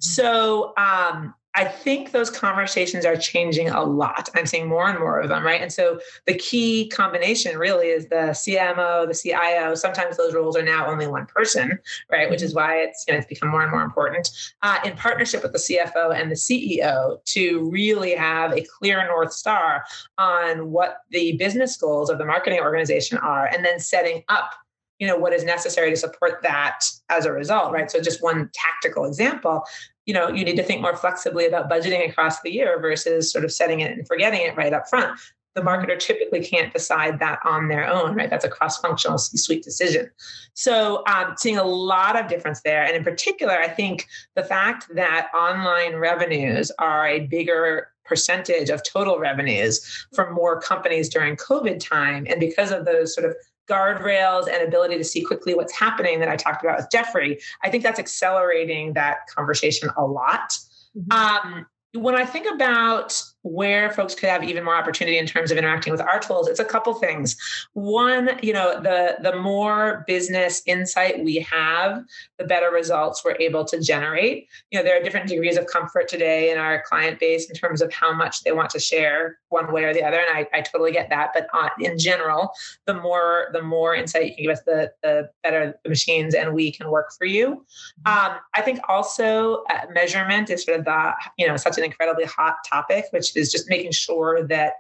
So 0.01 0.75
um, 0.77 1.35
I 1.55 1.67
think 1.67 2.13
those 2.13 2.31
conversations 2.31 3.05
are 3.05 3.17
changing 3.17 3.69
a 3.69 3.83
lot. 3.83 4.31
I'm 4.35 4.47
seeing 4.47 4.69
more 4.69 4.89
and 4.89 4.99
more 4.99 5.21
of 5.21 5.29
them, 5.29 5.45
right? 5.45 5.61
And 5.61 5.71
so 5.71 6.01
the 6.27 6.35
key 6.35 6.89
combination 6.89 7.59
really 7.59 7.89
is 7.89 8.09
the 8.09 8.33
CMO, 8.33 9.07
the 9.07 9.15
CIO. 9.15 9.75
Sometimes 9.75 10.17
those 10.17 10.33
roles 10.33 10.57
are 10.57 10.63
now 10.63 10.87
only 10.87 11.07
one 11.07 11.27
person, 11.27 11.79
right? 12.11 12.31
Which 12.31 12.41
is 12.41 12.55
mm-hmm. 12.55 12.61
why 12.61 12.77
it's 12.79 13.05
you 13.07 13.13
know 13.13 13.19
it's 13.19 13.29
become 13.29 13.51
more 13.51 13.63
and 13.63 13.71
more 13.71 13.83
important 13.83 14.31
uh, 14.63 14.79
in 14.85 14.97
partnership 14.97 15.43
with 15.43 15.53
the 15.53 15.59
CFO 15.59 16.19
and 16.19 16.31
the 16.31 16.37
CEO 16.37 17.23
to 17.27 17.71
really 17.71 18.15
have 18.15 18.53
a 18.53 18.65
clear 18.79 19.07
north 19.07 19.33
star 19.33 19.85
on 20.17 20.71
what 20.71 20.99
the 21.11 21.37
business 21.37 21.77
goals 21.77 22.09
of 22.09 22.17
the 22.17 22.25
marketing 22.25 22.61
organization 22.61 23.19
are, 23.19 23.47
and 23.47 23.63
then 23.63 23.79
setting 23.79 24.23
up 24.31 24.55
you 24.99 25.09
know 25.09 25.17
what 25.17 25.33
is 25.33 25.43
necessary 25.43 25.91
to 25.91 25.97
support 25.97 26.41
that 26.43 26.85
as 27.09 27.25
a 27.25 27.33
result 27.33 27.73
right 27.73 27.91
so 27.91 28.01
just 28.01 28.23
one 28.23 28.49
tactical 28.55 29.05
example 29.05 29.65
you 30.07 30.15
know 30.15 30.29
you 30.29 30.45
need 30.45 30.57
to 30.57 30.63
think 30.63 30.81
more 30.81 30.97
flexibly 30.97 31.47
about 31.47 31.71
budgeting 31.71 32.09
across 32.09 32.41
the 32.43 32.53
year 32.53 32.81
versus 32.81 33.31
sort 33.31 33.45
of 33.45 33.53
setting 33.53 33.81
it 33.81 33.93
and 33.93 34.07
forgetting 34.07 34.41
it 34.41 34.57
right 34.57 34.73
up 34.73 34.89
front. 34.89 35.19
The 35.55 35.61
marketer 35.61 35.99
typically 35.99 36.43
can't 36.43 36.73
decide 36.73 37.19
that 37.19 37.39
on 37.45 37.69
their 37.69 37.87
own 37.87 38.15
right? 38.15 38.31
That's 38.31 38.45
a 38.45 38.49
cross-functional 38.49 39.19
c-suite 39.19 39.63
decision. 39.63 40.11
So 40.55 41.05
um, 41.07 41.35
seeing 41.37 41.59
a 41.59 41.65
lot 41.65 42.19
of 42.19 42.27
difference 42.27 42.63
there. 42.63 42.85
And 42.85 42.97
in 42.97 43.05
particular 43.05 43.59
i 43.59 43.69
think 43.69 44.07
the 44.35 44.45
fact 44.45 44.87
that 44.95 45.29
online 45.35 45.97
revenues 45.97 46.71
are 46.79 47.07
a 47.07 47.27
bigger 47.27 47.89
percentage 48.05 48.69
of 48.69 48.83
total 48.83 49.19
revenues 49.19 50.07
for 50.15 50.33
more 50.33 50.61
companies 50.61 51.09
during 51.09 51.37
covid 51.37 51.79
time 51.79 52.27
and 52.29 52.41
because 52.41 52.71
of 52.73 52.85
those 52.85 53.15
sort 53.15 53.29
of 53.29 53.37
guardrails 53.73 54.47
and 54.53 54.63
ability 54.63 54.97
to 54.99 55.05
see 55.05 55.23
quickly 55.23 55.55
what's 55.55 55.73
happening 55.73 56.21
that 56.21 56.29
I 56.29 56.37
talked 56.37 56.63
about 56.63 56.77
with 56.77 56.89
Jeffrey, 56.91 57.41
I 57.63 57.71
think 57.71 57.83
that's 57.83 57.99
accelerating 57.99 58.93
that 58.95 59.27
conversation 59.35 59.89
a 59.97 60.05
lot. 60.05 60.53
Mm-hmm. 60.97 61.13
Um, 61.13 61.67
when 61.95 62.15
I 62.15 62.25
think 62.25 62.47
about 62.53 63.23
where 63.43 63.91
folks 63.91 64.15
could 64.15 64.29
have 64.29 64.45
even 64.45 64.65
more 64.65 64.77
opportunity 64.77 65.19
in 65.19 65.27
terms 65.27 65.51
of 65.51 65.59
interacting 65.59 65.91
with 65.91 66.01
our 66.01 66.21
tools. 66.21 66.49
It's 66.49 66.61
a 66.61 66.65
couple 66.65 66.95
things. 66.95 67.37
One 67.73 68.39
you 68.43 68.53
know 68.53 68.81
the 68.81 69.17
the 69.21 69.37
more 69.37 70.05
business 70.07 70.63
insight 70.67 71.25
we 71.25 71.37
have 71.51 72.05
the 72.39 72.45
better 72.45 72.71
results 72.71 73.25
we're 73.25 73.37
able 73.41 73.65
to 73.65 73.81
generate. 73.81 74.49
You 74.71 74.79
know 74.79 74.85
there 74.85 74.99
are 74.99 75.03
different 75.03 75.29
degrees 75.29 75.57
of 75.57 75.67
comfort 75.67 76.09
today 76.09 76.51
in 76.51 76.59
our 76.59 76.83
client 76.89 77.19
base 77.19 77.49
in 77.49 77.57
terms 77.57 77.83
of 77.83 77.93
how 77.93 78.13
much 78.13 78.45
they 78.45 78.53
want 78.53 78.71
to 78.71 78.79
share 78.79 79.39
one 79.49 79.73
way 79.73 79.85
or 79.85 79.93
the 79.93 80.03
other 80.03 80.21
and 80.21 80.39
i, 80.39 80.59
I 80.59 80.61
totally 80.63 80.93
get 80.93 81.11
that. 81.11 81.31
But 81.35 81.49
uh, 81.53 81.69
in 81.81 81.99
general 81.99 82.53
the 82.87 82.95
more 82.95 83.49
the 83.53 83.63
more 83.63 83.95
insight 83.95 84.27
you 84.27 84.35
can 84.35 84.45
give 84.45 84.53
us 84.53 84.63
the 84.63 84.93
the 85.03 85.31
better 85.43 85.79
the 85.83 85.89
machines 85.89 86.35
and 86.35 86.55
we 86.55 86.71
can 86.71 86.91
work 86.91 87.13
for 87.19 87.25
you. 87.25 87.65
Um, 88.07 88.37
i 88.55 88.63
think 88.63 88.81
also 88.89 89.65
uh, 89.71 89.87
measurement 89.93 90.51
is 90.51 90.65
sort 90.65 90.79
of 90.79 90.85
the 90.85 91.13
you 91.39 91.47
know 91.47 91.57
such 91.57 91.79
an 91.79 91.85
incredibly 91.85 92.25
hot 92.25 92.57
topic 92.69 93.07
which 93.11 93.32
is 93.37 93.51
just 93.51 93.69
making 93.69 93.93
sure 93.93 94.47
that, 94.47 94.75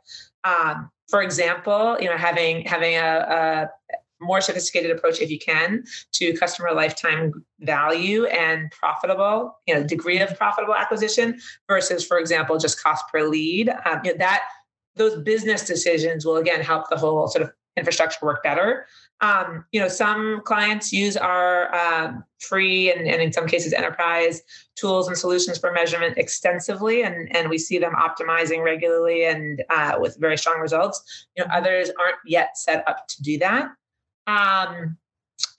um, 0.45 0.91
for 1.09 1.23
example, 1.23 1.97
you 2.01 2.09
know, 2.09 2.17
having 2.17 2.65
having 2.65 2.97
a, 2.97 3.71
a 3.81 3.97
more 4.23 4.41
sophisticated 4.41 4.91
approach 4.91 5.21
if 5.21 5.31
you 5.31 5.39
can 5.39 5.85
to 6.13 6.33
customer 6.35 6.73
lifetime 6.73 7.33
value 7.61 8.25
and 8.27 8.71
profitable 8.71 9.59
you 9.67 9.75
know 9.75 9.83
degree 9.83 10.21
of 10.21 10.37
profitable 10.39 10.75
acquisition 10.75 11.39
versus 11.69 12.07
for 12.07 12.19
example 12.19 12.57
just 12.57 12.81
cost 12.81 13.05
per 13.13 13.29
lead 13.29 13.69
um, 13.85 14.01
you 14.05 14.13
know, 14.13 14.19
that 14.19 14.45
those 14.95 15.21
business 15.23 15.65
decisions 15.65 16.25
will 16.25 16.37
again 16.37 16.61
help 16.61 16.89
the 16.89 16.97
whole 16.97 17.27
sort 17.27 17.43
of 17.43 17.51
infrastructure 17.77 18.25
work 18.25 18.43
better 18.43 18.87
um, 19.23 19.65
you 19.71 19.81
know, 19.81 19.87
some 19.87 20.43
clients 20.45 20.93
use 20.93 21.17
our 21.17 21.73
um, 21.75 22.25
free 22.41 22.93
and, 22.93 23.07
and 23.07 23.23
in 23.23 23.33
some 23.33 23.47
cases 23.47 23.73
enterprise 23.73 24.43
tools 24.75 25.07
and 25.07 25.17
solutions 25.17 25.59
for 25.59 25.73
measurement 25.73 26.19
extensively, 26.19 27.03
and, 27.03 27.35
and 27.35 27.49
we 27.49 27.57
see 27.57 27.79
them 27.79 27.93
optimizing 27.95 28.65
regularly 28.65 29.25
and 29.25 29.63
uh, 29.71 29.97
with 30.01 30.17
very 30.19 30.37
strong 30.37 30.59
results. 30.59 31.27
You 31.37 31.45
know, 31.45 31.51
others 31.55 31.89
aren't 32.01 32.17
yet 32.27 32.59
set 32.59 32.87
up 32.89 33.07
to 33.07 33.23
do 33.23 33.39
that. 33.39 33.71
Um, 34.27 34.99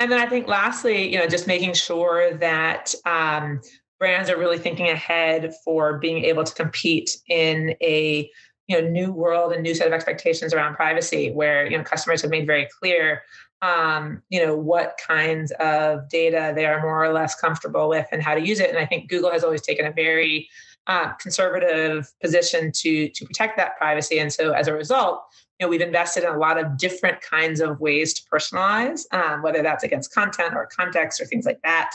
and 0.01 0.11
then 0.11 0.19
I 0.19 0.25
think 0.25 0.47
lastly, 0.47 1.09
you 1.09 1.17
know, 1.17 1.27
just 1.27 1.47
making 1.47 1.73
sure 1.73 2.33
that 2.33 2.93
um, 3.05 3.61
brands 3.97 4.29
are 4.29 4.37
really 4.37 4.57
thinking 4.57 4.89
ahead 4.89 5.53
for 5.63 5.99
being 5.99 6.25
able 6.25 6.43
to 6.43 6.53
compete 6.53 7.15
in 7.29 7.75
a 7.81 8.29
you 8.67 8.81
know 8.81 8.87
new 8.87 9.11
world 9.11 9.51
and 9.53 9.63
new 9.63 9.75
set 9.75 9.87
of 9.87 9.93
expectations 9.93 10.53
around 10.53 10.75
privacy 10.75 11.31
where 11.31 11.65
you 11.65 11.77
know 11.77 11.83
customers 11.83 12.21
have 12.21 12.31
made 12.31 12.47
very 12.47 12.67
clear 12.79 13.21
um, 13.61 14.21
you 14.29 14.45
know 14.45 14.55
what 14.55 14.97
kinds 15.05 15.51
of 15.59 16.09
data 16.09 16.51
they 16.55 16.65
are 16.65 16.81
more 16.81 17.03
or 17.03 17.13
less 17.13 17.35
comfortable 17.35 17.89
with 17.89 18.07
and 18.11 18.21
how 18.21 18.33
to 18.33 18.45
use 18.45 18.59
it. 18.59 18.69
And 18.69 18.79
i 18.79 18.85
think 18.85 19.09
google 19.09 19.31
has 19.31 19.43
always 19.43 19.61
taken 19.61 19.85
a 19.85 19.91
very 19.91 20.49
uh, 20.87 21.13
conservative 21.13 22.11
position 22.21 22.71
to 22.73 23.09
to 23.09 23.25
protect 23.25 23.57
that 23.57 23.77
privacy. 23.77 24.19
And 24.19 24.31
so 24.31 24.51
as 24.51 24.67
a 24.67 24.73
result 24.73 25.23
know, 25.63 25.69
we've 25.69 25.81
invested 25.81 26.23
in 26.23 26.29
a 26.29 26.37
lot 26.37 26.59
of 26.59 26.77
different 26.77 27.21
kinds 27.21 27.59
of 27.59 27.79
ways 27.79 28.13
to 28.13 28.21
personalize, 28.29 29.01
um, 29.11 29.41
whether 29.41 29.63
that's 29.63 29.83
against 29.83 30.13
content 30.13 30.53
or 30.53 30.67
context 30.67 31.19
or 31.19 31.25
things 31.25 31.45
like 31.45 31.59
that. 31.63 31.91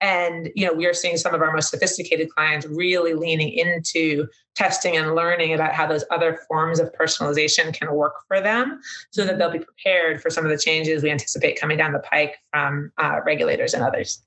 And 0.00 0.50
you 0.54 0.66
know, 0.66 0.72
we 0.72 0.86
are 0.86 0.94
seeing 0.94 1.16
some 1.16 1.34
of 1.34 1.42
our 1.42 1.52
most 1.52 1.70
sophisticated 1.70 2.30
clients 2.30 2.66
really 2.66 3.14
leaning 3.14 3.50
into 3.50 4.26
testing 4.54 4.96
and 4.96 5.14
learning 5.14 5.52
about 5.54 5.72
how 5.72 5.86
those 5.86 6.04
other 6.10 6.40
forms 6.48 6.80
of 6.80 6.90
personalization 6.92 7.72
can 7.72 7.92
work 7.92 8.14
for 8.26 8.40
them, 8.40 8.80
so 9.10 9.24
that 9.24 9.38
they'll 9.38 9.50
be 9.50 9.60
prepared 9.60 10.20
for 10.20 10.30
some 10.30 10.44
of 10.44 10.50
the 10.50 10.58
changes 10.58 11.02
we 11.02 11.10
anticipate 11.10 11.60
coming 11.60 11.76
down 11.76 11.92
the 11.92 12.00
pike 12.00 12.38
from 12.52 12.90
uh, 12.98 13.20
regulators 13.24 13.74
and 13.74 13.82
others. 13.84 14.22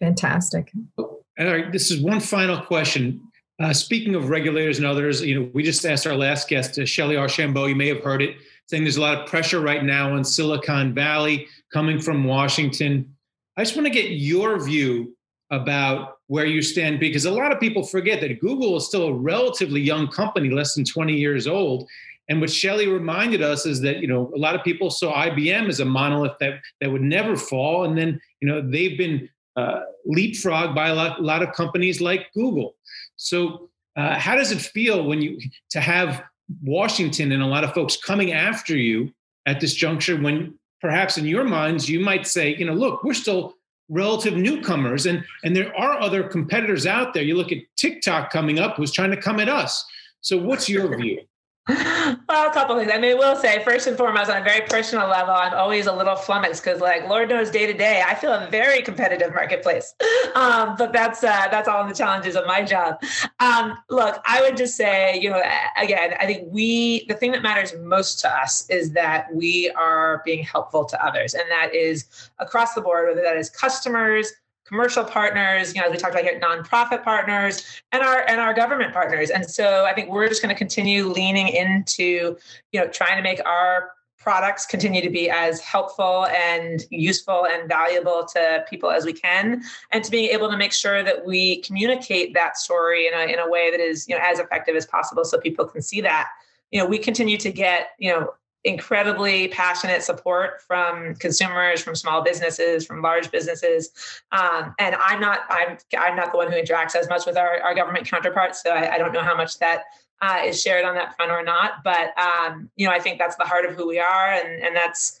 Fantastic. 0.00 0.72
All 0.98 1.24
right, 1.38 1.72
this 1.72 1.90
is 1.90 2.00
one 2.00 2.20
final 2.20 2.60
question. 2.60 3.20
Uh, 3.58 3.72
speaking 3.72 4.14
of 4.14 4.28
regulators 4.28 4.78
and 4.78 4.86
others, 4.86 5.22
you 5.22 5.38
know, 5.38 5.50
we 5.54 5.62
just 5.62 5.84
asked 5.86 6.06
our 6.06 6.14
last 6.14 6.48
guest, 6.48 6.78
uh, 6.78 6.84
Shelley 6.84 7.16
Archambeau. 7.16 7.68
You 7.68 7.74
may 7.74 7.88
have 7.88 8.02
heard 8.02 8.20
it, 8.20 8.36
saying 8.66 8.84
there's 8.84 8.98
a 8.98 9.00
lot 9.00 9.18
of 9.18 9.26
pressure 9.26 9.60
right 9.60 9.82
now 9.82 10.12
on 10.12 10.24
Silicon 10.24 10.92
Valley 10.92 11.48
coming 11.72 11.98
from 11.98 12.24
Washington. 12.24 13.14
I 13.56 13.64
just 13.64 13.74
want 13.74 13.86
to 13.86 13.92
get 13.92 14.10
your 14.10 14.62
view 14.62 15.16
about 15.50 16.18
where 16.26 16.44
you 16.44 16.60
stand 16.60 17.00
because 17.00 17.24
a 17.24 17.30
lot 17.30 17.52
of 17.52 17.60
people 17.60 17.82
forget 17.84 18.20
that 18.20 18.40
Google 18.40 18.76
is 18.76 18.86
still 18.86 19.06
a 19.06 19.14
relatively 19.14 19.80
young 19.80 20.08
company, 20.08 20.50
less 20.50 20.74
than 20.74 20.84
20 20.84 21.14
years 21.14 21.46
old. 21.46 21.88
And 22.28 22.40
what 22.40 22.50
Shelley 22.50 22.88
reminded 22.88 23.40
us 23.40 23.66
is 23.66 23.80
that 23.82 23.98
you 23.98 24.08
know 24.08 24.32
a 24.34 24.38
lot 24.38 24.54
of 24.54 24.64
people 24.64 24.90
saw 24.90 25.14
IBM 25.14 25.68
as 25.68 25.80
a 25.80 25.84
monolith 25.84 26.36
that 26.40 26.60
that 26.80 26.90
would 26.90 27.02
never 27.02 27.36
fall, 27.36 27.84
and 27.84 27.96
then 27.96 28.20
you 28.40 28.48
know 28.48 28.60
they've 28.60 28.98
been 28.98 29.28
uh, 29.54 29.82
leapfrogged 30.08 30.74
by 30.74 30.88
a 30.88 30.94
lot, 30.94 31.20
a 31.20 31.22
lot 31.22 31.42
of 31.42 31.52
companies 31.52 32.00
like 32.00 32.26
Google. 32.34 32.74
So, 33.16 33.70
uh, 33.96 34.18
how 34.18 34.34
does 34.34 34.52
it 34.52 34.60
feel 34.60 35.04
when 35.04 35.22
you 35.22 35.38
to 35.70 35.80
have 35.80 36.22
Washington 36.62 37.32
and 37.32 37.42
a 37.42 37.46
lot 37.46 37.64
of 37.64 37.72
folks 37.72 37.96
coming 37.96 38.32
after 38.32 38.76
you 38.76 39.12
at 39.46 39.60
this 39.60 39.74
juncture 39.74 40.20
when 40.20 40.58
perhaps 40.80 41.16
in 41.16 41.24
your 41.24 41.44
minds 41.44 41.88
you 41.88 42.00
might 42.00 42.26
say, 42.26 42.54
you 42.54 42.64
know, 42.64 42.74
look, 42.74 43.02
we're 43.02 43.14
still 43.14 43.54
relative 43.88 44.36
newcomers 44.36 45.06
and 45.06 45.24
and 45.44 45.54
there 45.54 45.74
are 45.76 46.00
other 46.00 46.22
competitors 46.22 46.86
out 46.86 47.14
there. 47.14 47.22
You 47.22 47.36
look 47.36 47.52
at 47.52 47.58
TikTok 47.76 48.30
coming 48.30 48.58
up 48.58 48.76
who's 48.76 48.92
trying 48.92 49.10
to 49.12 49.20
come 49.20 49.40
at 49.40 49.48
us. 49.48 49.84
So, 50.20 50.36
what's 50.36 50.68
your 50.68 50.96
view? 51.00 51.20
well, 52.28 52.48
a 52.48 52.52
couple 52.52 52.78
things. 52.78 52.92
I 52.92 52.98
mean, 52.98 53.12
I 53.12 53.14
will 53.14 53.34
say, 53.34 53.62
first 53.64 53.88
and 53.88 53.96
foremost, 53.96 54.30
on 54.30 54.40
a 54.40 54.44
very 54.44 54.64
personal 54.68 55.08
level, 55.08 55.34
I'm 55.34 55.52
always 55.52 55.86
a 55.86 55.92
little 55.92 56.14
flummoxed 56.14 56.62
because, 56.62 56.80
like, 56.80 57.08
Lord 57.08 57.28
knows, 57.28 57.50
day 57.50 57.66
to 57.66 57.72
day, 57.72 58.04
I 58.06 58.14
feel 58.14 58.32
a 58.32 58.48
very 58.48 58.82
competitive 58.82 59.34
marketplace. 59.34 59.94
Um, 60.34 60.74
but 60.76 60.92
that's 60.92 61.24
uh, 61.24 61.48
that's 61.50 61.66
all 61.66 61.88
the 61.88 61.94
challenges 61.94 62.36
of 62.36 62.46
my 62.46 62.62
job. 62.62 63.02
Um, 63.40 63.78
look, 63.88 64.20
I 64.26 64.42
would 64.42 64.54
just 64.54 64.76
say, 64.76 65.18
you 65.18 65.30
know, 65.30 65.42
again, 65.80 66.12
I 66.20 66.26
think 66.26 66.48
we 66.52 67.06
the 67.06 67.14
thing 67.14 67.32
that 67.32 67.42
matters 67.42 67.72
most 67.80 68.20
to 68.20 68.28
us 68.28 68.68
is 68.68 68.90
that 68.92 69.34
we 69.34 69.70
are 69.70 70.20
being 70.26 70.44
helpful 70.44 70.84
to 70.84 71.02
others, 71.02 71.32
and 71.32 71.44
that 71.50 71.74
is 71.74 72.28
across 72.38 72.74
the 72.74 72.82
board, 72.82 73.08
whether 73.08 73.22
that 73.22 73.38
is 73.38 73.48
customers 73.48 74.30
commercial 74.66 75.04
partners, 75.04 75.74
you 75.74 75.80
know, 75.80 75.86
as 75.86 75.92
we 75.92 75.98
talked 75.98 76.14
about 76.14 76.24
here, 76.24 76.40
nonprofit 76.40 77.04
partners, 77.04 77.82
and 77.92 78.02
our 78.02 78.24
and 78.28 78.40
our 78.40 78.52
government 78.52 78.92
partners. 78.92 79.30
And 79.30 79.48
so 79.48 79.84
I 79.84 79.94
think 79.94 80.10
we're 80.10 80.28
just 80.28 80.42
going 80.42 80.54
to 80.54 80.58
continue 80.58 81.06
leaning 81.06 81.48
into, 81.48 82.36
you 82.72 82.80
know, 82.80 82.88
trying 82.88 83.16
to 83.16 83.22
make 83.22 83.40
our 83.46 83.92
products 84.18 84.66
continue 84.66 85.00
to 85.00 85.08
be 85.08 85.30
as 85.30 85.60
helpful 85.60 86.26
and 86.26 86.84
useful 86.90 87.46
and 87.46 87.68
valuable 87.68 88.24
to 88.24 88.64
people 88.68 88.90
as 88.90 89.04
we 89.04 89.12
can 89.12 89.62
and 89.92 90.02
to 90.02 90.10
being 90.10 90.28
able 90.30 90.50
to 90.50 90.56
make 90.56 90.72
sure 90.72 91.04
that 91.04 91.24
we 91.24 91.60
communicate 91.60 92.34
that 92.34 92.56
story 92.56 93.06
in 93.06 93.14
a, 93.14 93.32
in 93.32 93.38
a 93.38 93.48
way 93.48 93.70
that 93.70 93.78
is 93.78 94.08
you 94.08 94.16
know 94.16 94.20
as 94.24 94.40
effective 94.40 94.74
as 94.74 94.84
possible 94.84 95.24
so 95.24 95.38
people 95.38 95.64
can 95.64 95.80
see 95.80 96.00
that 96.00 96.28
you 96.72 96.80
know 96.80 96.84
we 96.84 96.98
continue 96.98 97.36
to 97.36 97.52
get 97.52 97.90
you 98.00 98.10
know 98.10 98.34
incredibly 98.66 99.46
passionate 99.48 100.02
support 100.02 100.60
from 100.60 101.14
consumers, 101.14 101.80
from 101.80 101.94
small 101.94 102.22
businesses, 102.22 102.84
from 102.84 103.00
large 103.00 103.30
businesses. 103.30 103.90
Um, 104.32 104.74
and 104.78 104.96
I'm 104.96 105.20
not 105.20 105.40
I'm 105.48 105.78
I'm 105.96 106.16
not 106.16 106.32
the 106.32 106.38
one 106.38 106.50
who 106.50 106.60
interacts 106.60 106.96
as 106.96 107.08
much 107.08 107.24
with 107.26 107.38
our, 107.38 107.62
our 107.62 107.74
government 107.74 108.10
counterparts, 108.10 108.62
so 108.62 108.70
I, 108.70 108.94
I 108.94 108.98
don't 108.98 109.12
know 109.12 109.22
how 109.22 109.36
much 109.36 109.58
that 109.60 109.84
uh, 110.20 110.40
is 110.44 110.60
shared 110.60 110.84
on 110.84 110.96
that 110.96 111.14
front 111.14 111.30
or 111.30 111.44
not. 111.44 111.84
But 111.84 112.12
um, 112.18 112.68
you 112.76 112.86
know, 112.86 112.92
I 112.92 112.98
think 112.98 113.18
that's 113.18 113.36
the 113.36 113.44
heart 113.44 113.64
of 113.64 113.74
who 113.74 113.86
we 113.86 114.00
are, 114.00 114.32
and 114.32 114.62
and 114.62 114.74
that's 114.74 115.20